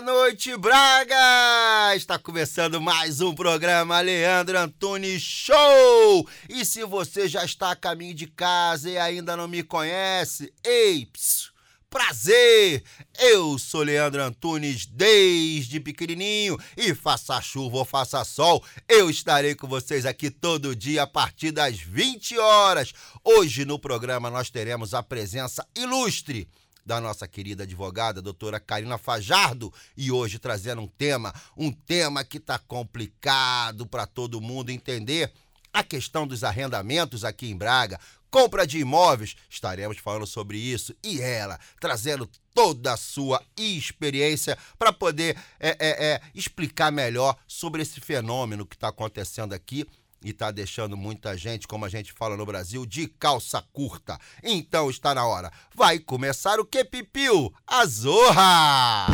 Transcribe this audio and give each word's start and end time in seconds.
noite, 0.00 0.56
Braga! 0.56 1.94
Está 1.94 2.18
começando 2.18 2.80
mais 2.80 3.20
um 3.20 3.32
programa 3.32 4.00
Leandro 4.00 4.58
Antunes 4.58 5.22
Show! 5.22 6.28
E 6.48 6.64
se 6.64 6.84
você 6.84 7.28
já 7.28 7.44
está 7.44 7.70
a 7.70 7.76
caminho 7.76 8.14
de 8.14 8.26
casa 8.26 8.90
e 8.90 8.98
ainda 8.98 9.36
não 9.36 9.46
me 9.46 9.62
conhece, 9.62 10.52
ei, 10.64 11.06
psiu, 11.06 11.52
prazer! 11.88 12.82
Eu 13.20 13.56
sou 13.56 13.82
Leandro 13.82 14.20
Antunes 14.22 14.84
desde 14.84 15.78
pequenininho 15.78 16.58
e 16.76 16.92
faça 16.92 17.40
chuva 17.40 17.76
ou 17.76 17.84
faça 17.84 18.24
sol, 18.24 18.64
eu 18.88 19.08
estarei 19.08 19.54
com 19.54 19.68
vocês 19.68 20.04
aqui 20.04 20.28
todo 20.28 20.74
dia 20.74 21.04
a 21.04 21.06
partir 21.06 21.52
das 21.52 21.78
20 21.78 22.36
horas. 22.38 22.92
Hoje 23.22 23.64
no 23.64 23.78
programa 23.78 24.28
nós 24.28 24.50
teremos 24.50 24.92
a 24.92 25.04
presença 25.04 25.64
ilustre 25.76 26.48
da 26.84 27.00
nossa 27.00 27.26
querida 27.26 27.64
advogada, 27.64 28.20
doutora 28.20 28.60
Karina 28.60 28.98
Fajardo, 28.98 29.72
e 29.96 30.10
hoje 30.10 30.38
trazendo 30.38 30.82
um 30.82 30.86
tema, 30.86 31.34
um 31.56 31.72
tema 31.72 32.24
que 32.24 32.38
está 32.38 32.58
complicado 32.58 33.86
para 33.86 34.06
todo 34.06 34.40
mundo 34.40 34.70
entender, 34.70 35.32
a 35.72 35.82
questão 35.82 36.26
dos 36.26 36.44
arrendamentos 36.44 37.24
aqui 37.24 37.50
em 37.50 37.56
Braga, 37.56 37.98
compra 38.30 38.66
de 38.66 38.78
imóveis, 38.78 39.36
estaremos 39.48 39.98
falando 39.98 40.26
sobre 40.26 40.58
isso, 40.58 40.94
e 41.02 41.20
ela 41.20 41.58
trazendo 41.80 42.28
toda 42.52 42.92
a 42.92 42.96
sua 42.96 43.42
experiência 43.56 44.56
para 44.78 44.92
poder 44.92 45.36
é, 45.58 45.70
é, 45.70 46.06
é, 46.06 46.20
explicar 46.34 46.92
melhor 46.92 47.36
sobre 47.46 47.82
esse 47.82 48.00
fenômeno 48.00 48.66
que 48.66 48.76
está 48.76 48.88
acontecendo 48.88 49.52
aqui 49.52 49.86
e 50.24 50.32
tá 50.32 50.50
deixando 50.50 50.96
muita 50.96 51.36
gente, 51.36 51.68
como 51.68 51.84
a 51.84 51.88
gente 51.88 52.12
fala 52.12 52.36
no 52.36 52.46
Brasil, 52.46 52.86
de 52.86 53.06
calça 53.06 53.62
curta. 53.72 54.18
Então 54.42 54.88
está 54.88 55.14
na 55.14 55.26
hora. 55.26 55.52
Vai 55.74 55.98
começar 55.98 56.58
o 56.58 56.64
que, 56.64 56.82
Pipiu? 56.82 57.52
A 57.66 57.84
Zorra! 57.84 59.06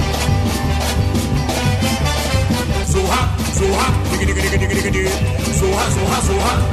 Zorra, 2.87 3.37
zorra. 3.55 3.87
Zorra, 5.59 5.91
zorra, 5.91 6.21
zorra, 6.21 6.21
zorra. 6.21 6.71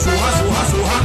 Zorra, 0.00 0.30
zorra. 0.32 0.98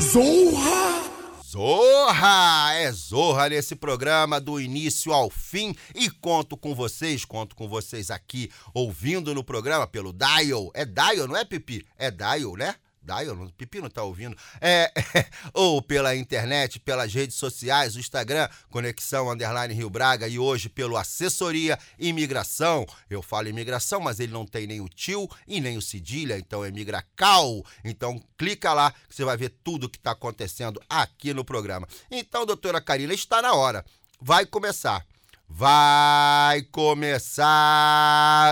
Zorra! 0.00 1.15
Zorra! 1.56 2.74
É 2.74 2.92
Zorra 2.92 3.48
nesse 3.48 3.74
programa 3.74 4.38
do 4.38 4.60
início 4.60 5.10
ao 5.10 5.30
fim 5.30 5.74
e 5.94 6.10
conto 6.10 6.54
com 6.54 6.74
vocês, 6.74 7.24
conto 7.24 7.56
com 7.56 7.66
vocês 7.66 8.10
aqui 8.10 8.50
ouvindo 8.74 9.34
no 9.34 9.42
programa 9.42 9.86
pelo 9.86 10.12
Dial. 10.12 10.70
É 10.74 10.84
Dial, 10.84 11.26
não 11.26 11.34
é 11.34 11.46
Pipi? 11.46 11.86
É 11.96 12.10
Dial, 12.10 12.56
né? 12.56 12.74
Dial, 13.06 13.36
não- 13.36 13.48
Pipi 13.48 13.80
não 13.80 13.88
tá 13.88 14.02
ouvindo. 14.02 14.36
É, 14.60 14.92
ou 15.54 15.80
pela 15.80 16.16
internet, 16.16 16.80
pelas 16.80 17.14
redes 17.14 17.36
sociais, 17.36 17.94
o 17.94 18.00
Instagram, 18.00 18.48
Conexão 18.68 19.30
Underline 19.30 19.72
Rio 19.72 19.88
Braga 19.88 20.26
e 20.26 20.38
hoje 20.38 20.68
pelo 20.68 20.96
Assessoria 20.96 21.78
Imigração. 21.98 22.84
Eu 23.08 23.22
falo 23.22 23.48
imigração, 23.48 24.00
mas 24.00 24.18
ele 24.18 24.32
não 24.32 24.44
tem 24.44 24.66
nem 24.66 24.80
o 24.80 24.88
tio 24.88 25.28
e 25.46 25.60
nem 25.60 25.76
o 25.78 25.82
cedilha, 25.82 26.36
então 26.36 26.64
é 26.64 26.70
Migracal. 26.70 27.64
Então 27.84 28.20
clica 28.36 28.72
lá 28.72 28.90
que 28.90 29.14
você 29.14 29.24
vai 29.24 29.36
ver 29.36 29.50
tudo 29.62 29.88
que 29.88 29.98
está 29.98 30.10
acontecendo 30.10 30.80
aqui 30.90 31.32
no 31.32 31.44
programa. 31.44 31.86
Então, 32.10 32.44
doutora 32.44 32.80
Karina, 32.80 33.14
está 33.14 33.40
na 33.40 33.54
hora. 33.54 33.84
Vai 34.20 34.44
começar. 34.44 35.06
Vai 35.48 36.62
começar 36.72 37.46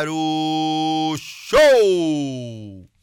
o 0.09 1.17
show! 1.19 2.94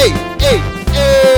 Ei, 0.00 0.12
ei, 0.46 0.60
ei! 0.94 1.37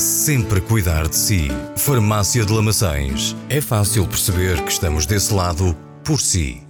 sempre 0.00 0.60
cuidar 0.60 1.08
de 1.08 1.16
si. 1.16 1.48
Farmácia 1.76 2.44
de 2.44 2.52
Lamaçães. 2.52 3.36
É 3.48 3.60
fácil 3.60 4.06
perceber 4.06 4.62
que 4.64 4.72
estamos 4.72 5.06
desse 5.06 5.32
lado 5.32 5.76
por 6.04 6.20
si. 6.20 6.69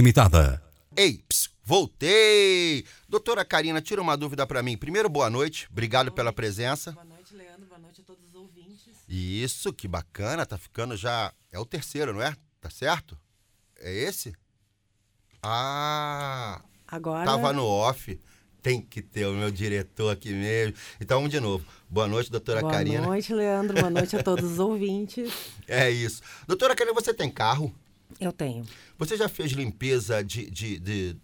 Limitada. 0.01 0.59
Ei, 0.97 1.23
ps, 1.29 1.47
voltei! 1.63 2.83
Doutora 3.07 3.45
Karina, 3.45 3.79
tira 3.79 4.01
uma 4.01 4.17
dúvida 4.17 4.47
para 4.47 4.63
mim. 4.63 4.75
Primeiro, 4.75 5.07
boa 5.07 5.29
noite. 5.29 5.67
Obrigado 5.71 6.11
pela 6.11 6.33
presença. 6.33 6.91
Boa 6.91 7.05
noite, 7.05 7.35
Leandro. 7.35 7.67
Boa 7.67 7.77
noite 7.79 8.01
a 8.01 8.03
todos 8.03 8.25
os 8.29 8.33
ouvintes. 8.33 8.95
Isso, 9.07 9.71
que 9.71 9.87
bacana. 9.87 10.43
Tá 10.43 10.57
ficando 10.57 10.97
já. 10.97 11.31
É 11.51 11.59
o 11.59 11.65
terceiro, 11.67 12.13
não 12.13 12.21
é? 12.23 12.35
Tá 12.59 12.71
certo? 12.71 13.15
É 13.79 13.93
esse? 13.93 14.33
Ah, 15.43 16.63
Agora. 16.87 17.23
tava 17.23 17.53
no 17.53 17.63
off. 17.63 18.19
Tem 18.59 18.81
que 18.81 19.03
ter 19.03 19.27
o 19.27 19.33
meu 19.33 19.51
diretor 19.51 20.09
aqui 20.09 20.33
mesmo. 20.33 20.75
Então, 20.99 21.19
vamos 21.19 21.29
de 21.29 21.39
novo. 21.39 21.63
Boa 21.87 22.07
noite, 22.07 22.31
doutora 22.31 22.61
Boa 22.61 22.73
Karina. 22.73 23.01
noite, 23.05 23.31
Leandro. 23.31 23.77
Boa 23.79 23.91
noite 23.91 24.15
a 24.15 24.23
todos 24.23 24.53
os 24.53 24.57
ouvintes. 24.59 25.31
É 25.67 25.91
isso. 25.91 26.23
Doutora 26.47 26.75
Karina, 26.75 26.91
você 26.95 27.13
tem 27.13 27.29
carro? 27.29 27.71
Eu 28.21 28.31
tenho. 28.31 28.63
Você 28.97 29.17
já 29.17 29.27
fez 29.27 29.51
limpeza 29.51 30.23
de, 30.23 30.49
de, 30.49 30.79
de, 30.79 31.17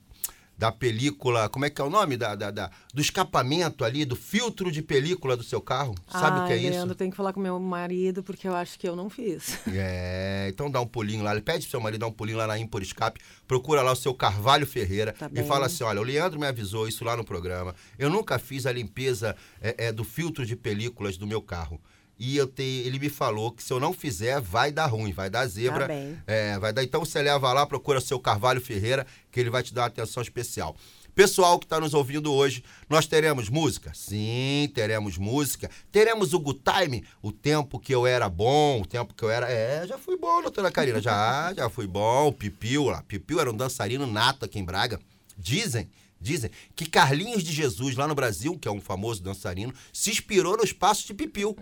da 0.58 0.72
película, 0.72 1.48
como 1.48 1.64
é 1.66 1.70
que 1.70 1.80
é 1.80 1.84
o 1.84 1.90
nome? 1.92 2.18
Da, 2.18 2.34
da, 2.34 2.50
da- 2.50 2.72
do 2.92 3.00
escapamento 3.00 3.86
ali, 3.86 4.04
do 4.04 4.16
filtro 4.16 4.72
de 4.72 4.82
película 4.82 5.38
do 5.38 5.44
seu 5.44 5.62
carro. 5.62 5.94
Sabe 6.10 6.40
o 6.40 6.46
que 6.48 6.54
é 6.54 6.56
Ai, 6.56 6.62
isso? 6.62 6.72
Leandro, 6.72 6.96
tem 6.96 7.12
que 7.12 7.16
falar 7.16 7.32
com 7.34 7.40
meu 7.40 7.60
marido, 7.60 8.24
porque 8.24 8.48
eu 8.48 8.56
acho 8.56 8.80
que 8.80 8.90
eu 8.90 8.96
não 8.96 9.10
fiz. 9.12 9.60
É, 9.72 10.48
então 10.52 10.72
dá 10.72 10.82
um 10.82 10.88
pulinho 10.88 11.24
lá, 11.24 11.40
pede 11.40 11.66
pro 11.66 11.70
seu 11.72 11.80
marido 11.80 12.00
dar 12.02 12.08
um 12.08 12.12
pulinho 12.12 12.38
lá 12.40 12.48
na 12.48 12.58
Impor 12.58 12.82
Escape, 12.82 13.20
procura 13.48 13.82
lá 13.84 13.92
o 13.92 13.96
seu 13.96 14.14
Carvalho 14.14 14.66
Ferreira 14.66 15.14
Tá 15.14 15.28
e 15.28 15.30
bem. 15.36 15.46
fala 15.46 15.68
assim: 15.68 15.84
olha, 15.84 16.02
o 16.02 16.04
Leandro 16.04 16.40
me 16.40 16.48
avisou 16.48 16.88
isso 16.88 17.06
lá 17.06 17.16
no 17.16 17.24
programa. 17.24 17.76
Eu 18.00 18.10
nunca 18.10 18.40
fiz 18.40 18.66
a 18.66 18.72
limpeza 18.72 19.36
é, 19.62 19.86
é, 19.88 19.92
do 19.92 20.04
filtro 20.04 20.46
de 20.46 20.56
películas 20.56 21.16
do 21.18 21.28
meu 21.28 21.42
carro. 21.44 21.80
E 22.20 22.36
eu 22.36 22.48
te, 22.48 22.64
ele 22.64 22.98
me 22.98 23.10
falou 23.10 23.52
que 23.52 23.64
se 23.64 23.72
eu 23.72 23.80
não 23.80 23.94
fizer, 23.94 24.42
vai 24.42 24.72
dar 24.72 24.88
ruim, 24.88 25.12
vai 25.12 25.30
dar 25.30 25.46
zebra. 25.48 25.88
Tá. 25.88 25.94
É, 26.26 26.58
vai 26.58 26.74
dar. 26.74 26.84
Então 26.84 27.04
você 27.06 27.22
leva 27.22 27.54
lá, 27.54 27.66
procura 27.66 28.02
seu 28.02 28.20
Carvalho 28.20 28.60
Ferreira, 28.60 29.06
que 29.32 29.40
ele 29.40 29.50
vai 29.50 29.62
te 29.62 29.74
dar 29.74 29.82
uma 29.82 29.88
atenção 29.88 30.24
especial. 30.24 30.76
Pessoal 31.18 31.58
que 31.58 31.66
está 31.66 31.80
nos 31.80 31.96
ouvindo 31.96 32.32
hoje, 32.32 32.64
nós 32.88 33.08
teremos 33.08 33.50
música? 33.50 33.92
Sim, 33.92 34.70
teremos 34.72 35.18
música. 35.18 35.68
Teremos 35.92 36.32
o 36.32 36.40
Good 36.40 36.62
Time, 36.62 37.04
o 37.24 37.32
tempo 37.32 37.80
que 37.80 37.94
eu 37.94 38.06
era 38.06 38.30
bom, 38.30 38.82
o 38.82 38.86
tempo 38.86 39.16
que 39.16 39.24
eu 39.24 39.32
era. 39.32 39.52
É, 39.52 39.88
já 39.88 39.98
fui 39.98 40.16
bom, 40.16 40.44
doutora 40.44 40.72
Karina. 40.72 41.02
Já, 41.02 41.52
já 41.58 41.72
fui 41.72 41.88
bom. 41.88 42.28
O 42.28 42.34
Pipiu 42.34 42.86
lá. 42.86 43.02
Pipiu 43.02 43.40
era 43.40 43.52
um 43.52 43.58
dançarino 43.58 44.06
nato 44.06 44.46
aqui 44.46 44.60
em 44.60 44.64
Braga. 44.64 45.00
Dizem. 45.36 45.90
Dizem 46.22 46.52
que 46.76 46.86
Carlinhos 46.86 47.44
de 47.44 47.52
Jesus, 47.52 47.96
lá 47.96 48.08
no 48.08 48.14
Brasil, 48.14 48.56
que 48.56 48.68
é 48.68 48.72
um 48.72 48.82
famoso 48.82 49.24
dançarino, 49.24 49.74
se 49.92 50.12
inspirou 50.12 50.56
nos 50.56 50.72
passos 50.72 51.06
de 51.06 51.16
Pipiu. 51.16 51.58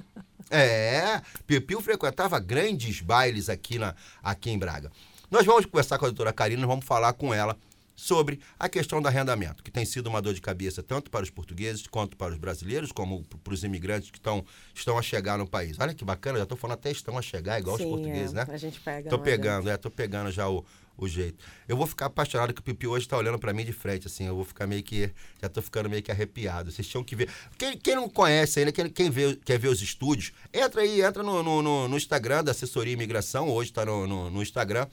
É, 0.49 1.21
Pipiu 1.47 1.81
frequentava 1.81 2.39
grandes 2.39 3.01
bailes 3.01 3.49
aqui, 3.49 3.79
na, 3.79 3.95
aqui 4.23 4.49
em 4.51 4.57
Braga. 4.57 4.91
Nós 5.29 5.45
vamos 5.45 5.65
conversar 5.65 5.97
com 5.97 6.05
a 6.05 6.09
doutora 6.09 6.31
Karina, 6.31 6.65
vamos 6.67 6.85
falar 6.85 7.13
com 7.13 7.33
ela 7.33 7.57
sobre 7.95 8.39
a 8.59 8.67
questão 8.67 9.01
do 9.01 9.07
arrendamento, 9.07 9.63
que 9.63 9.71
tem 9.71 9.85
sido 9.85 10.07
uma 10.07 10.21
dor 10.21 10.33
de 10.33 10.41
cabeça 10.41 10.83
tanto 10.83 11.09
para 11.09 11.23
os 11.23 11.29
portugueses 11.29 11.87
quanto 11.87 12.17
para 12.17 12.33
os 12.33 12.37
brasileiros, 12.37 12.91
como 12.91 13.23
para 13.23 13.53
os 13.53 13.63
imigrantes 13.63 14.11
que 14.11 14.17
estão, 14.17 14.45
estão 14.73 14.97
a 14.97 15.01
chegar 15.01 15.37
no 15.37 15.47
país. 15.47 15.77
Olha 15.79 15.93
que 15.93 16.03
bacana, 16.03 16.37
já 16.37 16.43
estou 16.43 16.57
falando 16.57 16.75
até 16.75 16.91
estão 16.91 17.17
a 17.17 17.21
chegar, 17.21 17.59
igual 17.59 17.77
os 17.77 17.81
Sim, 17.81 17.89
portugueses, 17.89 18.33
é, 18.33 18.35
né? 18.35 18.45
A 18.49 18.57
gente 18.57 18.79
pega. 18.81 19.07
Adianta. 19.07 19.17
pegando, 19.23 19.69
é, 19.69 19.77
tô 19.77 19.89
pegando 19.89 20.29
já 20.29 20.49
o, 20.49 20.65
o 20.97 21.07
jeito. 21.07 21.43
Eu 21.67 21.75
vou 21.77 21.85
ficar 21.85 22.05
apaixonado 22.07 22.53
que 22.53 22.59
o 22.61 22.63
Pipi 22.63 22.87
hoje 22.87 23.07
tá 23.07 23.17
olhando 23.17 23.37
pra 23.39 23.53
mim 23.53 23.65
de 23.65 23.73
frente, 23.73 24.07
assim. 24.07 24.25
Eu 24.25 24.35
vou 24.35 24.45
ficar 24.45 24.65
meio 24.67 24.81
que. 24.83 25.11
Já 25.41 25.49
tô 25.49 25.61
ficando 25.61 25.89
meio 25.89 26.01
que 26.01 26.11
arrepiado. 26.11 26.71
Vocês 26.71 26.87
tinham 26.87 27.03
que 27.03 27.15
ver. 27.15 27.29
Quem, 27.57 27.77
quem 27.77 27.95
não 27.95 28.07
conhece 28.09 28.59
ainda, 28.59 28.71
quem, 28.71 28.89
quem 28.89 29.09
vê, 29.09 29.35
quer 29.43 29.59
ver 29.59 29.67
os 29.69 29.81
estúdios, 29.81 30.31
entra 30.53 30.81
aí, 30.81 31.01
entra 31.01 31.21
no, 31.23 31.43
no, 31.43 31.61
no- 31.61 31.87
no 31.87 31.97
Instagram 31.97 32.43
da 32.43 32.51
Assessoria 32.51 32.93
Imigração, 32.93 33.49
hoje 33.49 33.71
tá 33.73 33.85
no, 33.85 34.07
no, 34.07 34.29
no 34.29 34.41
Instagram, 34.41 34.87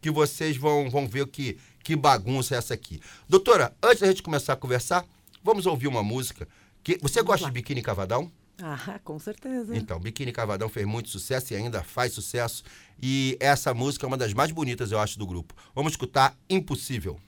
que 0.00 0.10
vocês 0.10 0.56
vão, 0.56 0.90
vão 0.90 1.06
ver 1.08 1.26
que, 1.28 1.56
que 1.82 1.94
bagunça 1.96 2.54
é 2.54 2.58
essa 2.58 2.74
aqui. 2.74 3.00
Doutora, 3.28 3.74
antes 3.82 4.00
da 4.00 4.06
gente 4.08 4.22
começar 4.22 4.52
a 4.52 4.56
conversar, 4.56 5.04
vamos 5.42 5.66
ouvir 5.66 5.86
uma 5.88 6.02
música. 6.02 6.46
Que, 6.82 6.98
você 7.00 7.22
gosta 7.22 7.46
de 7.46 7.52
biquíni 7.52 7.80
cavadão? 7.80 8.30
Ah, 8.62 9.00
com 9.02 9.18
certeza. 9.18 9.76
Então, 9.76 9.98
Biquíni 9.98 10.32
Cavadão 10.32 10.68
fez 10.68 10.86
muito 10.86 11.08
sucesso 11.08 11.52
e 11.52 11.56
ainda 11.56 11.82
faz 11.82 12.12
sucesso. 12.12 12.62
E 13.02 13.36
essa 13.40 13.74
música 13.74 14.06
é 14.06 14.08
uma 14.08 14.16
das 14.16 14.32
mais 14.32 14.52
bonitas, 14.52 14.92
eu 14.92 14.98
acho, 14.98 15.18
do 15.18 15.26
grupo. 15.26 15.54
Vamos 15.74 15.92
escutar 15.92 16.36
Impossível. 16.48 17.18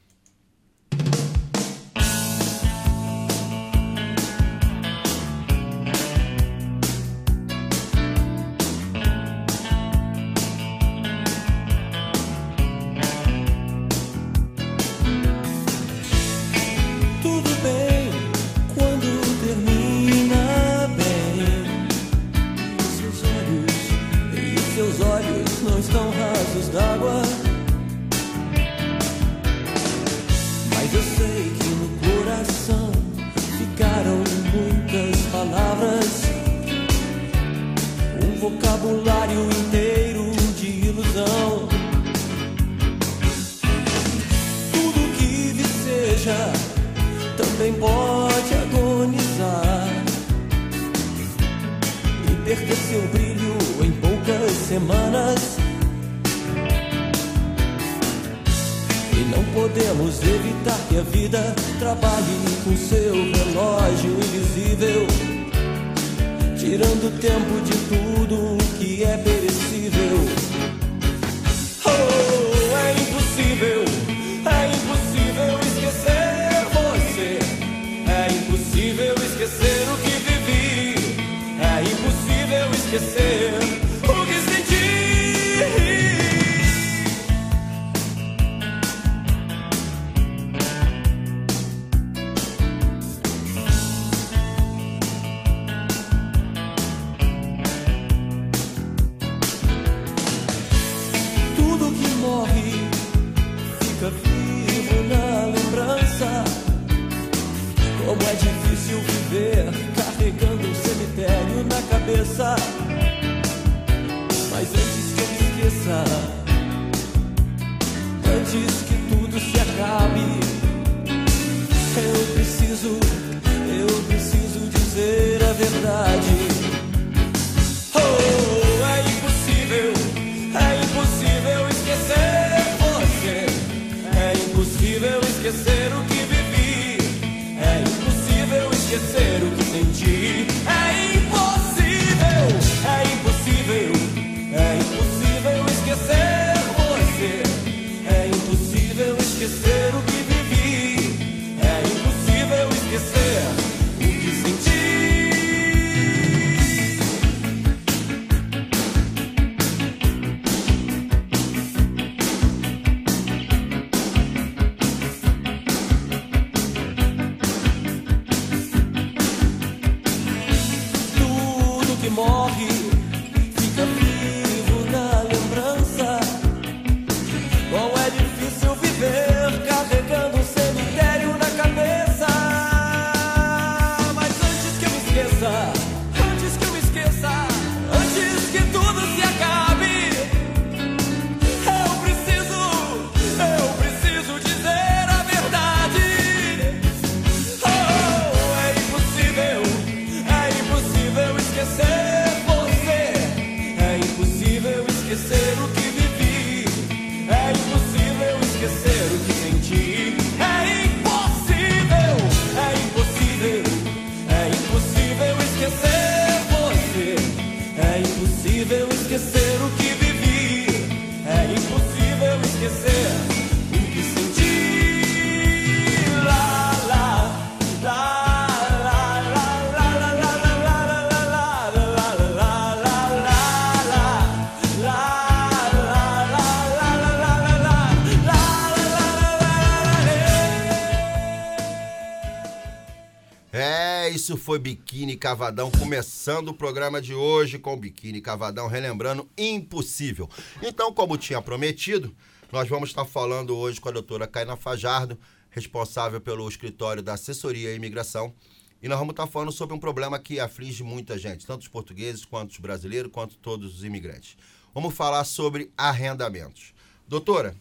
Foi 244.47 244.61
Biquíni 244.61 245.17
Cavadão, 245.17 245.73
começando 245.73 246.51
o 246.51 246.55
programa 246.55 247.03
de 247.03 247.13
hoje 247.13 247.59
com 247.59 247.77
Biquíni 247.77 248.21
Cavadão, 248.21 248.69
relembrando 248.69 249.29
impossível. 249.37 250.31
Então, 250.63 250.93
como 250.93 251.19
tinha 251.19 251.43
prometido, 251.43 252.15
nós 252.53 252.69
vamos 252.69 252.91
estar 252.91 253.05
falando 253.05 253.57
hoje 253.57 253.81
com 253.81 253.89
a 253.89 253.93
doutora 253.93 254.25
Caina 254.25 254.57
Fajardo, 254.57 255.19
responsável 255.51 256.21
pelo 256.21 256.49
escritório 256.49 257.03
da 257.03 257.15
assessoria 257.15 257.73
e 257.73 257.75
imigração. 257.75 258.33
E 258.81 258.87
nós 258.87 258.97
vamos 258.97 259.15
estar 259.15 259.27
falando 259.27 259.51
sobre 259.51 259.75
um 259.75 259.81
problema 259.81 260.17
que 260.17 260.39
aflige 260.39 260.85
muita 260.85 261.19
gente, 261.19 261.45
tanto 261.45 261.63
os 261.63 261.69
portugueses 261.69 262.25
quanto 262.25 262.53
os 262.53 262.59
brasileiros, 262.59 263.11
quanto 263.11 263.37
todos 263.39 263.75
os 263.75 263.83
imigrantes. 263.83 264.37
Vamos 264.73 264.95
falar 264.95 265.25
sobre 265.25 265.73
arrendamentos. 265.77 266.73
Doutora, 267.09 267.57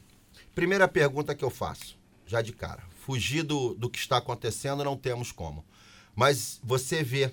primeira 0.53 0.87
pergunta 0.87 1.33
que 1.33 1.43
eu 1.43 1.49
faço, 1.49 1.97
já 2.27 2.43
de 2.43 2.53
cara. 2.53 2.83
Fugir 3.03 3.41
do, 3.41 3.73
do 3.73 3.89
que 3.89 3.97
está 3.97 4.17
acontecendo 4.17 4.83
não 4.83 4.95
temos 4.95 5.31
como. 5.31 5.65
Mas 6.15 6.59
você 6.63 7.03
vê 7.03 7.31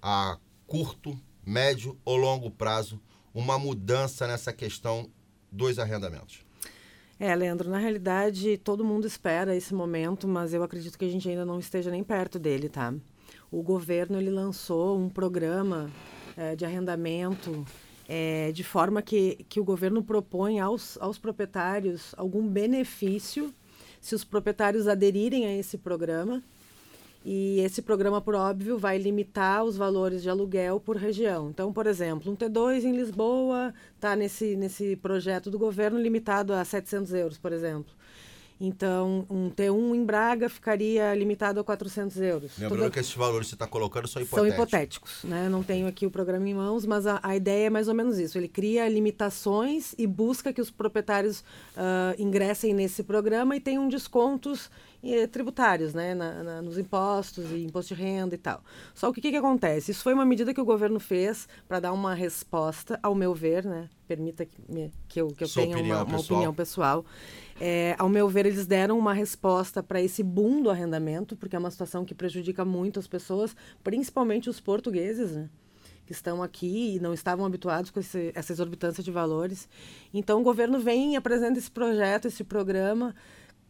a 0.00 0.38
curto, 0.66 1.18
médio 1.44 1.96
ou 2.04 2.16
longo 2.16 2.50
prazo 2.50 3.00
uma 3.34 3.58
mudança 3.58 4.26
nessa 4.26 4.52
questão 4.52 5.10
dos 5.52 5.78
arrendamentos? 5.78 6.44
É, 7.18 7.34
Leandro, 7.34 7.70
na 7.70 7.78
realidade, 7.78 8.58
todo 8.58 8.84
mundo 8.84 9.06
espera 9.06 9.56
esse 9.56 9.74
momento, 9.74 10.28
mas 10.28 10.52
eu 10.52 10.62
acredito 10.62 10.98
que 10.98 11.04
a 11.04 11.10
gente 11.10 11.28
ainda 11.28 11.44
não 11.44 11.58
esteja 11.58 11.90
nem 11.90 12.04
perto 12.04 12.38
dele, 12.38 12.68
tá? 12.68 12.92
O 13.50 13.62
governo, 13.62 14.18
ele 14.18 14.30
lançou 14.30 14.98
um 14.98 15.08
programa 15.08 15.90
eh, 16.36 16.54
de 16.54 16.64
arrendamento 16.64 17.64
eh, 18.08 18.50
de 18.52 18.62
forma 18.62 19.00
que, 19.00 19.46
que 19.48 19.58
o 19.58 19.64
governo 19.64 20.02
propõe 20.02 20.60
aos, 20.60 20.98
aos 21.00 21.18
proprietários 21.18 22.14
algum 22.18 22.46
benefício 22.46 23.54
se 24.00 24.14
os 24.14 24.22
proprietários 24.22 24.86
aderirem 24.86 25.46
a 25.46 25.56
esse 25.56 25.78
programa. 25.78 26.42
E 27.28 27.58
esse 27.58 27.82
programa, 27.82 28.20
por 28.20 28.36
óbvio, 28.36 28.78
vai 28.78 28.98
limitar 28.98 29.64
os 29.64 29.76
valores 29.76 30.22
de 30.22 30.30
aluguel 30.30 30.78
por 30.78 30.96
região. 30.96 31.50
Então, 31.50 31.72
por 31.72 31.84
exemplo, 31.88 32.30
um 32.30 32.36
T2 32.36 32.84
em 32.84 32.92
Lisboa 32.94 33.74
está 33.96 34.14
nesse, 34.14 34.54
nesse 34.54 34.94
projeto 34.94 35.50
do 35.50 35.58
governo 35.58 35.98
limitado 36.00 36.52
a 36.52 36.64
700 36.64 37.12
euros, 37.14 37.36
por 37.36 37.52
exemplo. 37.52 37.92
Então, 38.60 39.26
um 39.28 39.50
T1 39.50 39.96
em 39.96 40.04
Braga 40.04 40.48
ficaria 40.48 41.12
limitado 41.14 41.58
a 41.58 41.64
400 41.64 42.16
euros. 42.18 42.52
Lembrando 42.56 42.78
Toda- 42.78 42.90
que 42.92 43.00
esses 43.00 43.14
valores 43.14 43.46
que 43.46 43.50
você 43.50 43.54
está 43.56 43.66
colocando 43.66 44.06
são 44.06 44.24
são 44.24 44.46
hipotéticos. 44.46 44.54
hipotéticos, 44.54 45.24
né? 45.24 45.48
Não 45.48 45.64
tenho 45.64 45.88
aqui 45.88 46.06
o 46.06 46.10
programa 46.12 46.48
em 46.48 46.54
mãos, 46.54 46.86
mas 46.86 47.08
a, 47.08 47.18
a 47.24 47.36
ideia 47.36 47.66
é 47.66 47.70
mais 47.70 47.88
ou 47.88 47.94
menos 47.94 48.18
isso. 48.20 48.38
Ele 48.38 48.48
cria 48.48 48.88
limitações 48.88 49.94
e 49.98 50.06
busca 50.06 50.52
que 50.52 50.60
os 50.60 50.70
proprietários 50.70 51.44
ah, 51.76 52.14
ingressem 52.18 52.72
nesse 52.72 53.02
programa 53.02 53.56
e 53.56 53.60
tenham 53.60 53.88
descontos 53.88 54.70
tributários, 55.30 55.94
né? 55.94 56.14
Na- 56.14 56.42
na- 56.42 56.62
nos 56.62 56.78
impostos 56.78 57.50
e 57.52 57.64
imposto 57.64 57.94
de 57.94 58.00
renda 58.02 58.34
e 58.34 58.38
tal. 58.38 58.62
Só 58.94 59.08
o 59.08 59.12
que, 59.12 59.20
que 59.20 59.36
acontece? 59.36 59.90
Isso 59.90 60.02
foi 60.02 60.14
uma 60.14 60.24
medida 60.24 60.52
que 60.52 60.60
o 60.60 60.64
governo 60.64 60.98
fez 60.98 61.48
para 61.68 61.80
dar 61.80 61.92
uma 61.92 62.14
resposta, 62.14 62.98
ao 63.02 63.14
meu 63.14 63.34
ver, 63.34 63.64
né? 63.64 63.88
Permita 64.08 64.44
que, 64.44 64.56
me- 64.68 64.92
que 65.08 65.20
eu, 65.20 65.28
que 65.28 65.44
eu 65.44 65.48
Sua 65.48 65.62
tenha 65.62 65.76
opinião 65.76 65.96
uma, 65.98 66.04
uma 66.04 66.20
opinião 66.20 66.54
pessoal. 66.54 67.04
É, 67.60 67.94
ao 67.98 68.08
meu 68.08 68.28
ver, 68.28 68.46
eles 68.46 68.66
deram 68.66 68.98
uma 68.98 69.12
resposta 69.14 69.82
para 69.82 70.00
esse 70.00 70.22
boom 70.22 70.62
do 70.62 70.70
arrendamento, 70.70 71.36
porque 71.36 71.56
é 71.56 71.58
uma 71.58 71.70
situação 71.70 72.04
que 72.04 72.14
prejudica 72.14 72.64
muito 72.64 72.98
as 73.00 73.06
pessoas, 73.06 73.56
principalmente 73.82 74.50
os 74.50 74.60
portugueses, 74.60 75.32
né? 75.32 75.48
Que 76.04 76.12
estão 76.12 76.40
aqui 76.40 76.96
e 76.96 77.00
não 77.00 77.12
estavam 77.12 77.44
habituados 77.44 77.90
com 77.90 77.98
esse, 77.98 78.30
essa 78.34 78.52
exorbitância 78.52 79.02
de 79.02 79.10
valores. 79.10 79.68
Então, 80.14 80.40
o 80.40 80.44
governo 80.44 80.78
vem 80.78 81.14
e 81.14 81.16
apresenta 81.16 81.58
esse 81.58 81.70
projeto, 81.70 82.28
esse 82.28 82.44
programa, 82.44 83.12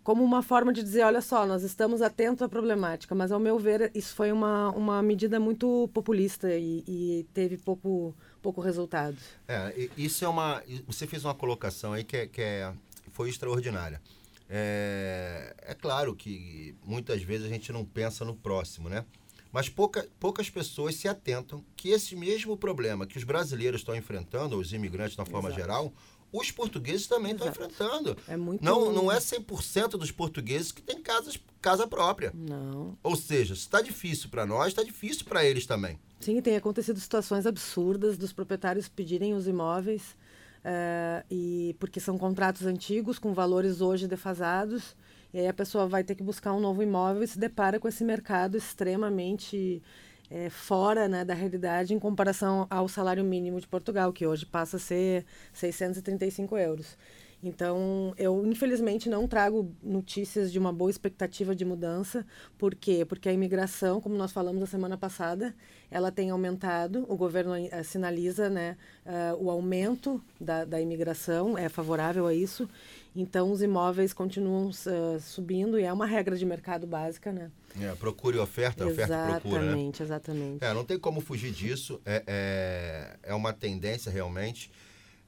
como 0.06 0.22
uma 0.22 0.40
forma 0.40 0.72
de 0.72 0.84
dizer: 0.84 1.02
olha 1.02 1.20
só, 1.20 1.44
nós 1.44 1.64
estamos 1.64 2.00
atentos 2.00 2.40
à 2.40 2.48
problemática, 2.48 3.12
mas, 3.12 3.32
ao 3.32 3.40
meu 3.40 3.58
ver, 3.58 3.90
isso 3.92 4.14
foi 4.14 4.30
uma, 4.30 4.70
uma 4.70 5.02
medida 5.02 5.40
muito 5.40 5.90
populista 5.92 6.48
e, 6.54 6.84
e 6.86 7.26
teve 7.34 7.56
pouco, 7.58 8.14
pouco 8.40 8.60
resultado. 8.60 9.16
É, 9.48 9.88
isso 9.96 10.25
é 10.25 10.28
uma. 10.28 10.62
Você 10.86 11.08
fez 11.08 11.25
uma 11.25 11.34
colocação 11.34 11.92
aí 11.92 12.04
que, 12.04 12.18
é, 12.18 12.26
que 12.28 12.40
é- 12.40 12.72
foi 13.10 13.28
extraordinária. 13.30 14.00
É, 14.48 15.56
é 15.60 15.75
claro 15.75 16.14
que 16.14 16.76
muitas 16.84 17.20
vezes 17.25 17.44
a 17.44 17.50
gente 17.50 17.72
não 17.72 17.84
pensa 17.84 18.25
no 18.25 18.36
próximo, 18.36 18.88
né? 18.88 19.04
Mas 19.50 19.68
pouca, 19.68 20.06
poucas 20.20 20.48
pessoas 20.48 20.94
se 20.94 21.08
atentam 21.08 21.64
que 21.76 21.88
esse 21.88 22.14
mesmo 22.14 22.56
problema 22.56 23.08
que 23.08 23.18
os 23.18 23.25
brasileiros 23.25 23.80
estão 23.80 23.96
enfrentando, 23.96 24.56
os 24.56 24.72
imigrantes 24.72 25.16
na 25.16 25.26
forma 25.26 25.48
Exato. 25.48 25.62
geral, 25.62 25.92
os 26.38 26.50
portugueses 26.50 27.06
também 27.06 27.32
estão 27.32 27.48
enfrentando. 27.48 28.16
É 28.28 28.36
muito. 28.36 28.64
Não, 28.64 28.92
não 28.92 29.10
é 29.10 29.18
100% 29.18 29.90
dos 29.90 30.10
portugueses 30.10 30.72
que 30.72 30.82
têm 30.82 31.00
casas, 31.00 31.38
casa 31.60 31.86
própria. 31.86 32.32
Não. 32.34 32.96
Ou 33.02 33.16
seja, 33.16 33.54
se 33.54 33.62
está 33.62 33.80
difícil 33.80 34.28
para 34.28 34.44
nós, 34.44 34.68
está 34.68 34.82
difícil 34.82 35.24
para 35.24 35.44
eles 35.44 35.66
também. 35.66 35.98
Sim, 36.20 36.40
tem 36.40 36.56
acontecido 36.56 36.98
situações 36.98 37.46
absurdas 37.46 38.16
dos 38.16 38.32
proprietários 38.32 38.88
pedirem 38.88 39.34
os 39.34 39.46
imóveis 39.46 40.16
eh, 40.64 41.24
e 41.30 41.76
porque 41.78 42.00
são 42.00 42.18
contratos 42.18 42.66
antigos 42.66 43.18
com 43.18 43.32
valores 43.32 43.80
hoje 43.80 44.08
defasados 44.08 44.96
e 45.32 45.40
aí 45.40 45.48
a 45.48 45.52
pessoa 45.52 45.86
vai 45.86 46.02
ter 46.02 46.14
que 46.14 46.22
buscar 46.22 46.54
um 46.54 46.60
novo 46.60 46.82
imóvel 46.82 47.22
e 47.22 47.28
se 47.28 47.38
depara 47.38 47.78
com 47.78 47.86
esse 47.86 48.02
mercado 48.02 48.56
extremamente 48.56 49.82
eh, 50.30 50.50
fora 50.50 51.09
né, 51.09 51.25
da 51.25 51.35
realidade 51.35 51.95
em 51.95 51.99
comparação 51.99 52.66
ao 52.68 52.88
salário 52.88 53.25
mínimo 53.25 53.61
de 53.61 53.66
Portugal 53.66 54.12
que 54.12 54.26
hoje 54.26 54.47
passa 54.47 54.76
a 54.76 54.80
ser 54.80 55.25
635 55.52 56.56
euros. 56.56 56.97
Então, 57.42 58.14
eu 58.16 58.45
infelizmente 58.47 59.09
não 59.09 59.28
trago 59.28 59.73
notícias 59.83 60.50
de 60.50 60.59
uma 60.59 60.73
boa 60.73 60.90
expectativa 60.90 61.54
de 61.54 61.64
mudança. 61.64 62.26
Por 62.59 62.75
quê? 62.75 63.04
Porque 63.04 63.28
a 63.28 63.33
imigração, 63.33 64.00
como 64.00 64.16
nós 64.16 64.33
falamos 64.33 64.61
na 64.61 64.66
semana 64.66 64.97
passada, 64.97 65.54
ela 65.90 66.11
tem 66.11 66.30
aumentado. 66.30 67.04
O 67.09 67.16
governo 67.16 67.54
eh, 67.54 67.83
sinaliza 67.83 68.49
né, 68.49 68.76
ah, 69.04 69.37
o 69.38 69.50
aumento 69.50 70.21
da, 70.40 70.64
da 70.64 70.80
imigração, 70.80 71.56
é 71.59 71.68
favorável 71.68 72.26
a 72.26 72.35
isso. 72.35 72.68
Então, 73.16 73.50
os 73.50 73.62
imóveis 73.62 74.12
continuam 74.12 74.70
ah, 74.70 75.18
subindo 75.18 75.80
e 75.80 75.85
é 75.85 75.92
uma 75.92 76.04
regra 76.04 76.37
de 76.37 76.44
mercado 76.44 76.87
básica, 76.87 77.32
né? 77.32 77.50
É, 77.80 77.94
procure 77.94 78.38
oferta, 78.38 78.87
oferta 78.87 79.14
e 79.14 79.40
procura, 79.40 79.61
né? 79.61 79.66
Exatamente, 79.66 80.02
exatamente. 80.02 80.64
É, 80.64 80.75
não 80.75 80.85
tem 80.85 80.99
como 80.99 81.20
fugir 81.20 81.50
disso. 81.50 82.00
É, 82.04 82.23
é, 82.26 83.30
é 83.30 83.35
uma 83.35 83.52
tendência 83.52 84.12
realmente. 84.12 84.70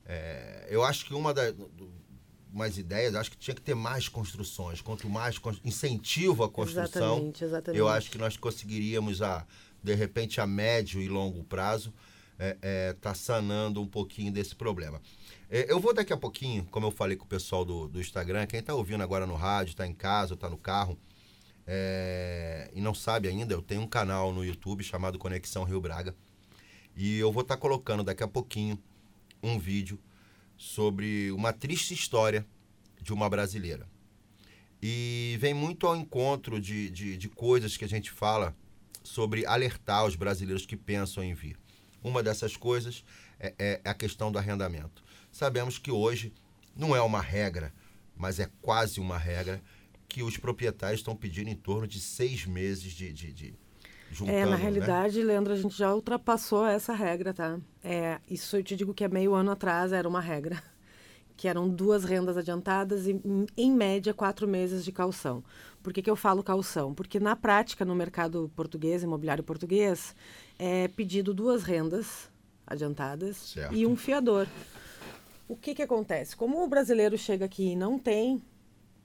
É, 0.04 0.66
eu 0.68 0.85
acho 0.85 1.07
que 1.07 1.14
uma 1.14 1.33
das 1.33 1.54
umas 2.52 2.78
ideias, 2.78 3.14
acho 3.14 3.30
que 3.30 3.37
tinha 3.37 3.54
que 3.54 3.61
ter 3.61 3.75
mais 3.75 4.09
construções. 4.09 4.80
Quanto 4.80 5.09
mais 5.09 5.38
incentivo 5.64 6.42
à 6.42 6.49
construção, 6.49 7.16
Exatamente, 7.16 7.45
exatamente. 7.45 7.78
eu 7.78 7.88
acho 7.88 8.11
que 8.11 8.18
nós 8.18 8.37
conseguiríamos, 8.37 9.23
a, 9.23 9.47
de 9.83 9.95
repente, 9.95 10.40
a 10.40 10.47
médio 10.47 11.00
e 11.00 11.09
longo 11.09 11.45
prazo, 11.45 11.92
é, 12.38 12.57
é, 12.62 12.92
tá 12.95 13.14
sanando 13.14 13.83
um 13.83 13.87
pouquinho 13.87 14.33
desse 14.33 14.54
problema. 14.54 15.00
É, 15.50 15.73
eu 15.73 15.81
vou 15.81 15.95
daqui 15.95 16.12
a 16.12 16.17
pouquinho, 16.17 16.67
como 16.71 16.87
eu 16.87 16.90
falei 16.90 17.17
com 17.17 17.25
o 17.25 17.28
pessoal 17.28 17.64
do, 17.64 17.88
do 17.88 18.00
Instagram, 18.00 18.47
quem 18.47 18.61
está 18.61 18.75
ouvindo 18.75 19.02
agora 19.02 19.26
no 19.26 19.35
rádio, 19.35 19.71
está 19.71 19.87
em 19.87 19.95
casa, 19.95 20.35
está 20.35 20.49
no 20.49 20.59
carro, 20.59 20.99
é, 21.67 22.71
e 22.75 22.81
não 22.83 22.93
sabe 22.95 23.28
ainda, 23.28 23.55
eu 23.55 23.62
tenho 23.62 23.81
um 23.81 23.87
canal 23.87 24.31
no 24.33 24.45
YouTube 24.45 24.85
chamado 24.85 25.19
Conexão 25.19 25.64
Rio 25.64 25.81
Braga. 25.81 26.14
E 26.95 27.19
eu 27.19 27.33
vou 27.33 27.43
estar 27.43 27.57
colocando 27.57 28.05
daqui 28.05 28.23
a 28.23 28.28
pouquinho 28.28 28.78
um 29.43 29.59
vídeo 29.59 29.99
sobre 30.57 31.31
uma 31.33 31.52
triste 31.52 31.95
história 31.95 32.47
de 33.00 33.12
uma 33.12 33.31
brasileira. 33.31 33.88
E 34.83 35.38
vem 35.40 35.55
muito 35.55 35.87
ao 35.87 35.97
encontro 35.97 36.61
de, 36.61 36.90
de, 36.90 37.17
de 37.17 37.28
coisas 37.28 37.76
que 37.76 37.85
a 37.85 37.88
gente 37.88 38.11
fala 38.11 38.55
sobre 39.02 39.47
alertar 39.47 40.05
os 40.05 40.14
brasileiros 40.14 40.67
que 40.67 40.76
pensam 40.76 41.23
em 41.23 41.33
vir. 41.33 41.59
Uma 42.02 42.23
dessas 42.23 42.57
coisas 42.57 43.05
é, 43.40 43.55
é 43.59 43.81
a 43.85 43.95
questão 43.95 44.31
do 44.31 44.38
arrendamento. 44.38 45.07
Sabemos 45.42 45.78
que 45.78 45.92
hoje 45.92 46.33
não 46.75 46.97
é 46.97 47.00
uma 47.00 47.21
regra, 47.21 47.73
mas 48.16 48.40
é 48.40 48.50
quase 48.61 48.99
uma 48.99 49.16
regra 49.16 49.62
que 50.09 50.21
os 50.21 50.37
proprietários 50.37 50.99
estão 50.99 51.14
pedindo 51.14 51.49
em 51.49 51.54
torno 51.54 51.87
de 51.87 52.00
seis 52.00 52.45
meses 52.45 52.92
de, 52.92 53.12
de, 53.12 53.33
de, 53.33 53.54
juntando, 54.11 54.37
É, 54.37 54.45
na 54.45 54.57
né? 54.57 54.57
realidade, 54.57 55.23
Leandro, 55.23 55.52
a 55.52 55.57
gente 55.57 55.78
já 55.78 55.95
ultrapassou 55.95 56.66
essa 56.66 56.92
regra, 56.92 57.33
tá? 57.33 57.57
É, 57.85 58.18
isso 58.28 58.57
eu 58.57 58.64
te 58.64 58.75
digo 58.75 58.92
que 58.92 59.04
há 59.04 59.09
meio 59.09 59.33
ano 59.33 59.52
atrás 59.52 59.92
era 59.92 60.09
uma 60.09 60.21
regra, 60.21 60.61
que 61.37 61.47
eram 61.47 61.68
duas 61.68 62.02
rendas 62.02 62.37
adiantadas 62.37 63.07
e, 63.07 63.12
em- 63.12 63.47
em 63.57 63.73
média, 63.73 64.12
quatro 64.12 64.49
meses 64.49 64.85
de 64.85 64.90
calção. 64.90 65.45
Por 65.85 65.92
que, 65.92 66.02
que 66.02 66.11
eu 66.11 66.16
falo 66.16 66.42
calção? 66.42 66.92
Porque, 66.92 67.21
na 67.21 67.37
prática, 67.37 67.85
no 67.85 67.95
mercado 67.95 68.50
português, 68.57 69.04
imobiliário 69.04 69.45
português, 69.45 70.16
é 70.59 70.88
pedido 70.88 71.33
duas 71.33 71.62
rendas 71.62 72.28
adiantadas 72.66 73.37
Certo. 73.37 73.73
e 73.73 73.87
um 73.87 73.95
fiador. 73.95 74.49
O 75.49 75.57
que, 75.57 75.75
que 75.75 75.83
acontece? 75.83 76.37
Como 76.37 76.62
o 76.62 76.69
brasileiro 76.69 77.17
chega 77.17 77.47
aqui 77.47 77.71
e 77.71 77.76
não 77.76 77.99
tem 77.99 78.43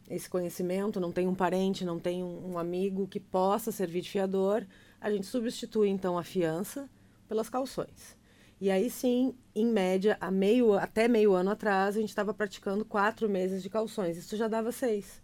esse 0.10 0.30
conhecimento, 0.30 1.00
não 1.00 1.10
tem 1.10 1.26
um 1.26 1.34
parente, 1.34 1.86
não 1.86 1.98
tem 1.98 2.22
um, 2.22 2.52
um 2.52 2.58
amigo 2.58 3.08
que 3.08 3.18
possa 3.18 3.72
servir 3.72 4.02
de 4.02 4.10
fiador, 4.10 4.66
a 5.00 5.10
gente 5.10 5.26
substitui 5.26 5.88
então 5.88 6.18
a 6.18 6.24
fiança 6.24 6.90
pelas 7.30 7.50
calções. 7.50 8.18
E 8.60 8.70
aí 8.70 8.90
sim, 8.90 9.34
em 9.56 9.66
média, 9.66 10.18
a 10.20 10.30
meio, 10.30 10.74
até 10.74 11.08
meio 11.08 11.32
ano 11.34 11.52
atrás, 11.52 11.96
a 11.96 12.02
gente 12.02 12.10
estava 12.10 12.34
praticando 12.34 12.84
quatro 12.84 13.30
meses 13.30 13.64
de 13.64 13.70
calções. 13.70 14.18
Isso 14.18 14.36
já 14.36 14.50
dava 14.50 14.74
seis, 14.74 15.24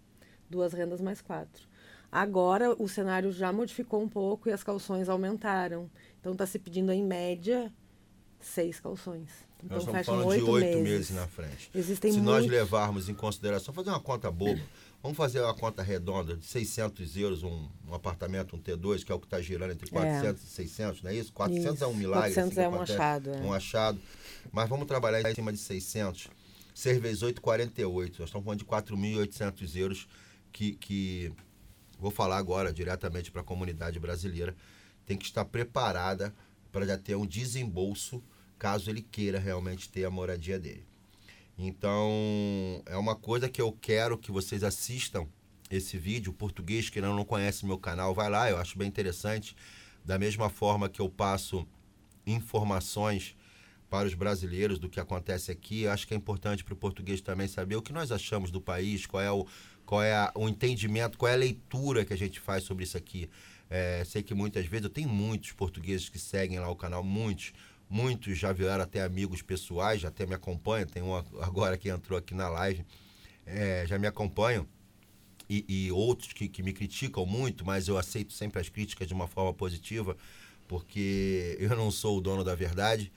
duas 0.49 0.71
rendas 0.71 1.01
mais 1.01 1.19
quatro. 1.19 1.67
Agora 2.09 2.73
o 2.81 2.87
cenário 2.87 3.29
já 3.29 3.51
modificou 3.51 4.01
um 4.01 4.07
pouco 4.07 4.47
e 4.47 4.53
as 4.53 4.63
calções 4.63 5.09
aumentaram. 5.09 5.91
Então 6.21 6.31
está 6.31 6.45
se 6.45 6.57
pedindo 6.57 6.93
em 6.93 7.03
média 7.03 7.73
seis 8.39 8.79
calções. 8.79 9.29
Então 9.63 9.77
Nós 9.77 9.85
estamos 9.85 10.05
falando 10.05 10.35
de 10.37 10.43
oito 10.43 10.65
meses. 10.65 10.83
meses. 10.83 11.09
na 11.11 11.27
frente. 11.27 11.69
Existem 11.75 12.11
Se 12.13 12.19
nós 12.21 12.39
muitos- 12.45 12.51
levarmos 12.51 13.09
em 13.09 13.13
consideração, 13.13 13.73
fazer 13.73 13.89
uma 13.89 13.99
conta 13.99 14.31
boba, 14.31 14.61
vamos 15.03 15.17
fazer 15.17 15.41
uma 15.41 15.53
conta 15.53 15.83
redonda 15.83 16.37
de 16.37 16.45
600 16.45 17.17
euros 17.17 17.43
um, 17.43 17.67
um 17.87 17.93
apartamento, 17.93 18.55
um 18.55 18.59
T2, 18.61 19.03
que 19.03 19.11
é 19.11 19.15
o 19.15 19.19
que 19.19 19.25
está 19.25 19.41
girando 19.41 19.71
entre 19.71 19.89
400 19.89 20.41
e 20.43 20.47
600, 20.47 21.01
não 21.03 21.11
é 21.11 21.15
isso? 21.15 21.33
400 21.33 21.81
é 21.81 21.85
um 21.87 21.89
Isso. 21.91 21.99
milagre. 21.99 22.33
400 22.33 22.53
que 22.53 22.59
é 22.61 22.69
um 22.69 22.73
acontece, 22.75 22.93
achado, 22.93 23.29
é. 23.31 23.37
Um 23.41 23.53
achado. 23.53 23.99
Mas 24.51 24.69
vamos 24.69 24.87
trabalhar 24.87 25.29
em 25.29 25.35
cima 25.35 25.51
de 25.51 25.57
600. 25.59 26.29
6 26.73 26.97
vezes 27.01 27.21
8, 27.21 27.41
48. 27.41 28.19
Nós 28.21 28.29
estamos 28.29 28.45
falando 28.45 28.59
de 28.59 28.65
4.800 28.65 29.75
euros 29.75 30.07
que, 30.53 30.71
que, 30.73 31.33
vou 31.99 32.09
falar 32.11 32.37
agora 32.37 32.71
diretamente 32.71 33.29
para 33.29 33.41
a 33.41 33.43
comunidade 33.43 33.99
brasileira, 33.99 34.55
tem 35.05 35.17
que 35.17 35.25
estar 35.25 35.43
preparada 35.43 36.33
para 36.71 36.85
já 36.85 36.97
ter 36.97 37.15
um 37.15 37.25
desembolso 37.25 38.23
caso 38.57 38.89
ele 38.89 39.01
queira 39.01 39.39
realmente 39.39 39.89
ter 39.89 40.03
a 40.05 40.09
moradia 40.09 40.59
dele. 40.59 40.85
Então, 41.57 42.09
é 42.85 42.95
uma 42.97 43.15
coisa 43.15 43.49
que 43.49 43.61
eu 43.61 43.71
quero 43.81 44.17
que 44.17 44.31
vocês 44.31 44.63
assistam 44.63 45.27
esse 45.69 45.97
vídeo. 45.97 46.31
Português 46.33 46.89
que 46.89 47.01
não 47.01 47.25
conhece 47.25 47.65
meu 47.65 47.77
canal, 47.77 48.13
vai 48.13 48.29
lá, 48.29 48.49
eu 48.49 48.57
acho 48.57 48.77
bem 48.77 48.87
interessante. 48.87 49.55
Da 50.05 50.17
mesma 50.17 50.49
forma 50.49 50.89
que 50.89 51.01
eu 51.01 51.09
passo 51.09 51.67
informações 52.25 53.35
para 53.89 54.07
os 54.07 54.13
brasileiros 54.13 54.77
do 54.79 54.87
que 54.87 54.99
acontece 54.99 55.51
aqui, 55.51 55.87
acho 55.87 56.07
que 56.07 56.13
é 56.13 56.17
importante 56.17 56.63
para 56.63 56.73
o 56.73 56.77
português 56.77 57.21
também 57.21 57.47
saber 57.47 57.75
o 57.75 57.81
que 57.81 57.91
nós 57.91 58.11
achamos 58.11 58.51
do 58.51 58.61
país, 58.61 59.05
qual 59.05 59.21
é 59.21 59.31
o, 59.31 59.45
qual 59.85 60.03
é 60.03 60.13
a- 60.13 60.31
o 60.35 60.47
entendimento, 60.47 61.17
qual 61.17 61.31
é 61.31 61.33
a 61.33 61.37
leitura 61.37 62.05
que 62.05 62.13
a 62.13 62.17
gente 62.17 62.39
faz 62.39 62.63
sobre 62.63 62.83
isso 62.83 62.95
aqui. 62.95 63.29
É, 63.69 64.03
sei 64.03 64.23
que 64.23 64.33
muitas 64.33 64.65
vezes, 64.65 64.85
eu 64.85 64.89
tenho 64.89 65.09
muitos 65.09 65.51
portugueses 65.51 66.09
que 66.09 66.17
seguem 66.17 66.59
lá 66.59 66.69
o 66.69 66.75
canal, 66.75 67.03
muitos, 67.03 67.53
muitos 67.89 68.37
já 68.37 68.51
viraram 68.51 68.83
até 68.83 69.03
amigos 69.03 69.41
pessoais, 69.41 70.01
já 70.01 70.07
até 70.07 70.25
me 70.25 70.33
acompanham, 70.33 70.87
tem 70.87 71.03
um 71.03 71.13
agora 71.41 71.77
que 71.77 71.89
entrou 71.89 72.17
aqui 72.17 72.33
na 72.33 72.49
live, 72.49 72.83
é, 73.45 73.85
já 73.87 73.99
me 73.99 74.07
acompanham, 74.07 74.67
e, 75.49 75.65
e 75.67 75.91
outros 75.91 76.31
que, 76.33 76.47
que 76.47 76.61
me 76.61 76.73
criticam 76.73 77.25
muito, 77.25 77.65
mas 77.65 77.87
eu 77.87 77.97
aceito 77.97 78.33
sempre 78.33 78.59
as 78.59 78.69
críticas 78.69 79.07
de 79.07 79.13
uma 79.13 79.27
forma 79.27 79.53
positiva, 79.53 80.15
porque 80.67 81.57
eu 81.61 81.75
não 81.75 81.91
sou 81.91 82.17
o 82.17 82.21
dono 82.21 82.43
da 82.43 82.55
verdade 82.55 83.11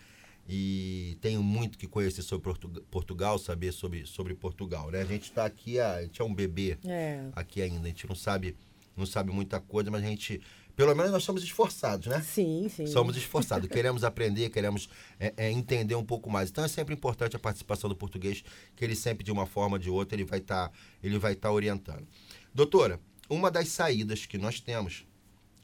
e 0.49 1.17
tenho 1.21 1.43
muito 1.43 1.79
que 1.79 1.87
conhecer 1.87 2.23
sobre 2.23 2.45
Portu- 2.45 2.83
Portugal, 2.91 3.39
saber 3.39 3.73
sobre, 3.73 4.05
sobre 4.07 4.35
Portugal, 4.35 4.91
né? 4.91 5.01
A 5.01 5.05
gente 5.05 5.25
está 5.25 5.45
aqui, 5.45 5.79
a, 5.79 5.95
a 5.97 6.03
gente 6.03 6.21
é 6.21 6.25
um 6.25 6.35
bebê 6.35 6.79
É. 6.85 7.29
aqui 7.35 7.63
ainda, 7.63 7.85
a 7.85 7.89
gente 7.89 8.07
não 8.09 8.17
sabe, 8.17 8.57
não 8.97 9.07
sabe 9.07 9.33
muita 9.33 9.61
coisa, 9.61 9.91
mas 9.91 10.03
a 10.03 10.07
gente, 10.07 10.41
pelo 10.77 10.95
menos 10.95 11.13
nós 11.13 11.25
somos 11.25 11.43
esforçados, 11.43 12.07
né? 12.07 12.21
Sim, 12.23 12.69
sim. 12.69 12.87
Somos 12.87 13.17
esforçados, 13.17 13.69
queremos 13.71 14.05
aprender, 14.05 14.51
queremos 14.51 14.89
é, 15.19 15.33
é, 15.37 15.51
entender 15.51 15.95
um 15.95 16.05
pouco 16.05 16.31
mais. 16.31 16.51
Então 16.51 16.65
é 16.65 16.69
sempre 16.69 16.95
importante 16.95 17.37
a 17.37 17.39
participação 17.39 17.89
do 17.89 17.97
português, 17.97 18.45
que 18.77 18.85
ele 18.85 18.95
sempre 18.95 19.25
de 19.25 19.33
uma 19.33 19.47
forma 19.47 19.77
ou 19.77 19.79
de 19.79 19.91
outra 19.91 20.17
ele 20.17 20.25
vai 20.25 20.39
estar 20.39 20.71
ele 21.03 21.19
vai 21.19 21.33
estar 21.33 21.51
orientando. 21.51 22.07
Doutora, 22.55 23.01
uma 23.29 23.51
das 23.51 23.69
saídas 23.69 24.27
que 24.27 24.37
nós 24.37 24.61
temos 24.61 25.07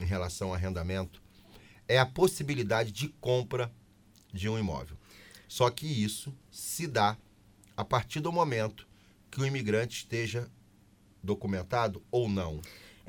em 0.01 0.05
relação 0.05 0.49
ao 0.49 0.55
arrendamento 0.55 1.21
é 1.87 1.99
a 1.99 2.07
possibilidade 2.07 2.93
de 2.93 3.09
compra 3.21 3.73
de 4.33 4.49
um 4.49 4.59
imóvel. 4.59 4.97
Só 5.49 5.71
que 5.71 5.87
isso 5.87 6.35
se 6.51 6.87
dá 6.87 7.17
a 7.77 7.85
partir 7.85 8.21
do 8.21 8.31
momento 8.31 8.87
que 9.31 9.41
o 9.41 9.47
imigrante 9.47 9.99
esteja 9.99 10.51
documentado 11.23 12.03
ou 12.11 12.29
não. 12.29 12.61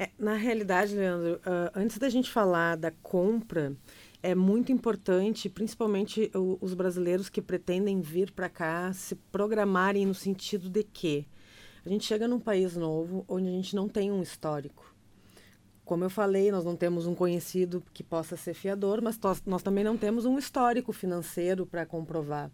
É, 0.01 0.09
na 0.17 0.33
realidade, 0.35 0.95
Leandro, 0.95 1.41
ah, 1.45 1.73
antes 1.75 1.97
da 1.97 2.07
gente 2.07 2.31
falar 2.31 2.77
da 2.77 2.89
compra, 2.89 3.75
é 4.23 4.33
muito 4.33 4.71
importante, 4.71 5.49
principalmente 5.49 6.31
o- 6.33 6.57
os 6.61 6.73
brasileiros 6.73 7.27
que 7.27 7.41
pretendem 7.41 7.99
vir 7.99 8.31
para 8.31 8.47
cá, 8.47 8.93
se 8.93 9.13
programarem 9.15 10.05
no 10.05 10.13
sentido 10.13 10.69
de 10.69 10.83
que 10.85 11.27
a 11.85 11.89
gente 11.89 12.05
chega 12.05 12.29
num 12.29 12.39
país 12.39 12.77
novo 12.77 13.25
onde 13.27 13.49
a 13.49 13.51
gente 13.51 13.75
não 13.75 13.89
tem 13.89 14.09
um 14.09 14.21
histórico. 14.21 14.95
Como 15.83 16.05
eu 16.05 16.09
falei, 16.09 16.49
nós 16.49 16.63
não 16.63 16.77
temos 16.77 17.05
um 17.05 17.13
conhecido 17.13 17.83
que 17.93 18.01
possa 18.01 18.37
ser 18.37 18.53
fiador, 18.53 19.01
mas 19.01 19.19
nós 19.45 19.61
também 19.61 19.83
não 19.83 19.97
temos 19.97 20.23
um 20.23 20.39
histórico 20.39 20.93
financeiro 20.93 21.65
para 21.65 21.85
comprovar. 21.85 22.49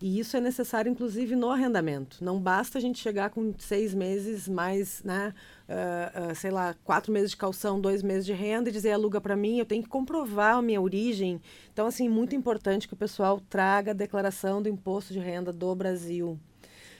E 0.00 0.20
isso 0.20 0.36
é 0.36 0.40
necessário, 0.40 0.90
inclusive, 0.90 1.34
no 1.34 1.50
arrendamento. 1.50 2.22
Não 2.22 2.38
basta 2.38 2.78
a 2.78 2.80
gente 2.80 2.98
chegar 3.00 3.30
com 3.30 3.54
seis 3.58 3.94
meses 3.94 4.46
mais, 4.46 5.02
né, 5.02 5.32
ah, 5.68 6.34
sei 6.34 6.50
lá, 6.50 6.74
quatro 6.84 7.12
meses 7.12 7.30
de 7.30 7.36
calção, 7.36 7.80
dois 7.80 8.02
meses 8.02 8.24
de 8.24 8.32
renda 8.32 8.68
e 8.68 8.72
dizer 8.72 8.92
aluga 8.92 9.20
para 9.20 9.36
mim. 9.36 9.58
Eu 9.58 9.66
tenho 9.66 9.82
que 9.82 9.88
comprovar 9.88 10.56
a 10.56 10.62
minha 10.62 10.80
origem. 10.80 11.40
Então, 11.72 11.86
assim, 11.86 12.08
muito 12.08 12.34
importante 12.34 12.86
que 12.86 12.94
o 12.94 12.96
pessoal 12.96 13.40
traga 13.48 13.90
a 13.90 13.94
declaração 13.94 14.62
do 14.62 14.68
imposto 14.68 15.12
de 15.12 15.18
renda 15.18 15.52
do 15.52 15.74
Brasil 15.74 16.38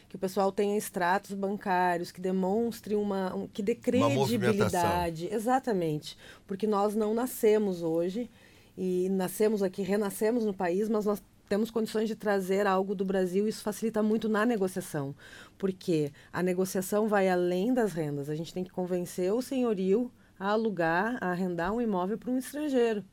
que 0.09 0.14
o 0.14 0.18
pessoal 0.18 0.52
tenha 0.52 0.76
extratos 0.76 1.33
bancários, 1.35 2.12
que 2.12 2.20
demonstre 2.20 2.94
uma, 2.94 3.35
um, 3.35 3.46
que 3.48 3.62
dê 3.62 3.74
credibilidade. 3.74 5.29
Exatamente. 5.33 6.16
Porque 6.46 6.66
nós 6.66 6.94
não 6.94 7.12
nascemos 7.12 7.83
hoje 7.83 8.31
e 8.79 9.09
nascemos 9.11 9.62
aqui, 9.62 9.83
renascemos 9.83 10.44
no 10.44 10.55
país, 10.55 10.88
mas 10.88 11.07
nós 11.07 11.22
temos 11.48 11.70
condições 11.70 12.09
de 12.09 12.16
trazer 12.16 12.66
algo 12.66 12.94
do 12.94 13.04
Brasil 13.04 13.46
isso 13.46 13.62
facilita 13.62 14.02
muito 14.02 14.28
na 14.28 14.44
negociação. 14.44 15.14
Porque 15.56 16.12
a 16.32 16.42
negociação 16.42 17.09
vai 17.09 17.28
além 17.28 17.72
das 17.72 17.92
rendas. 17.92 18.28
A 18.28 18.35
gente 18.35 18.52
tem 18.52 18.64
que 18.64 18.70
convencer 18.70 19.32
o 19.32 19.42
senhorio 19.42 20.11
a 20.38 20.50
alugar, 20.50 21.18
a 21.20 21.30
arrendar 21.30 21.72
um 21.72 21.80
imóvel 21.80 22.18
para 22.18 22.30
um 22.30 22.38
estrangeiro. 22.38 23.04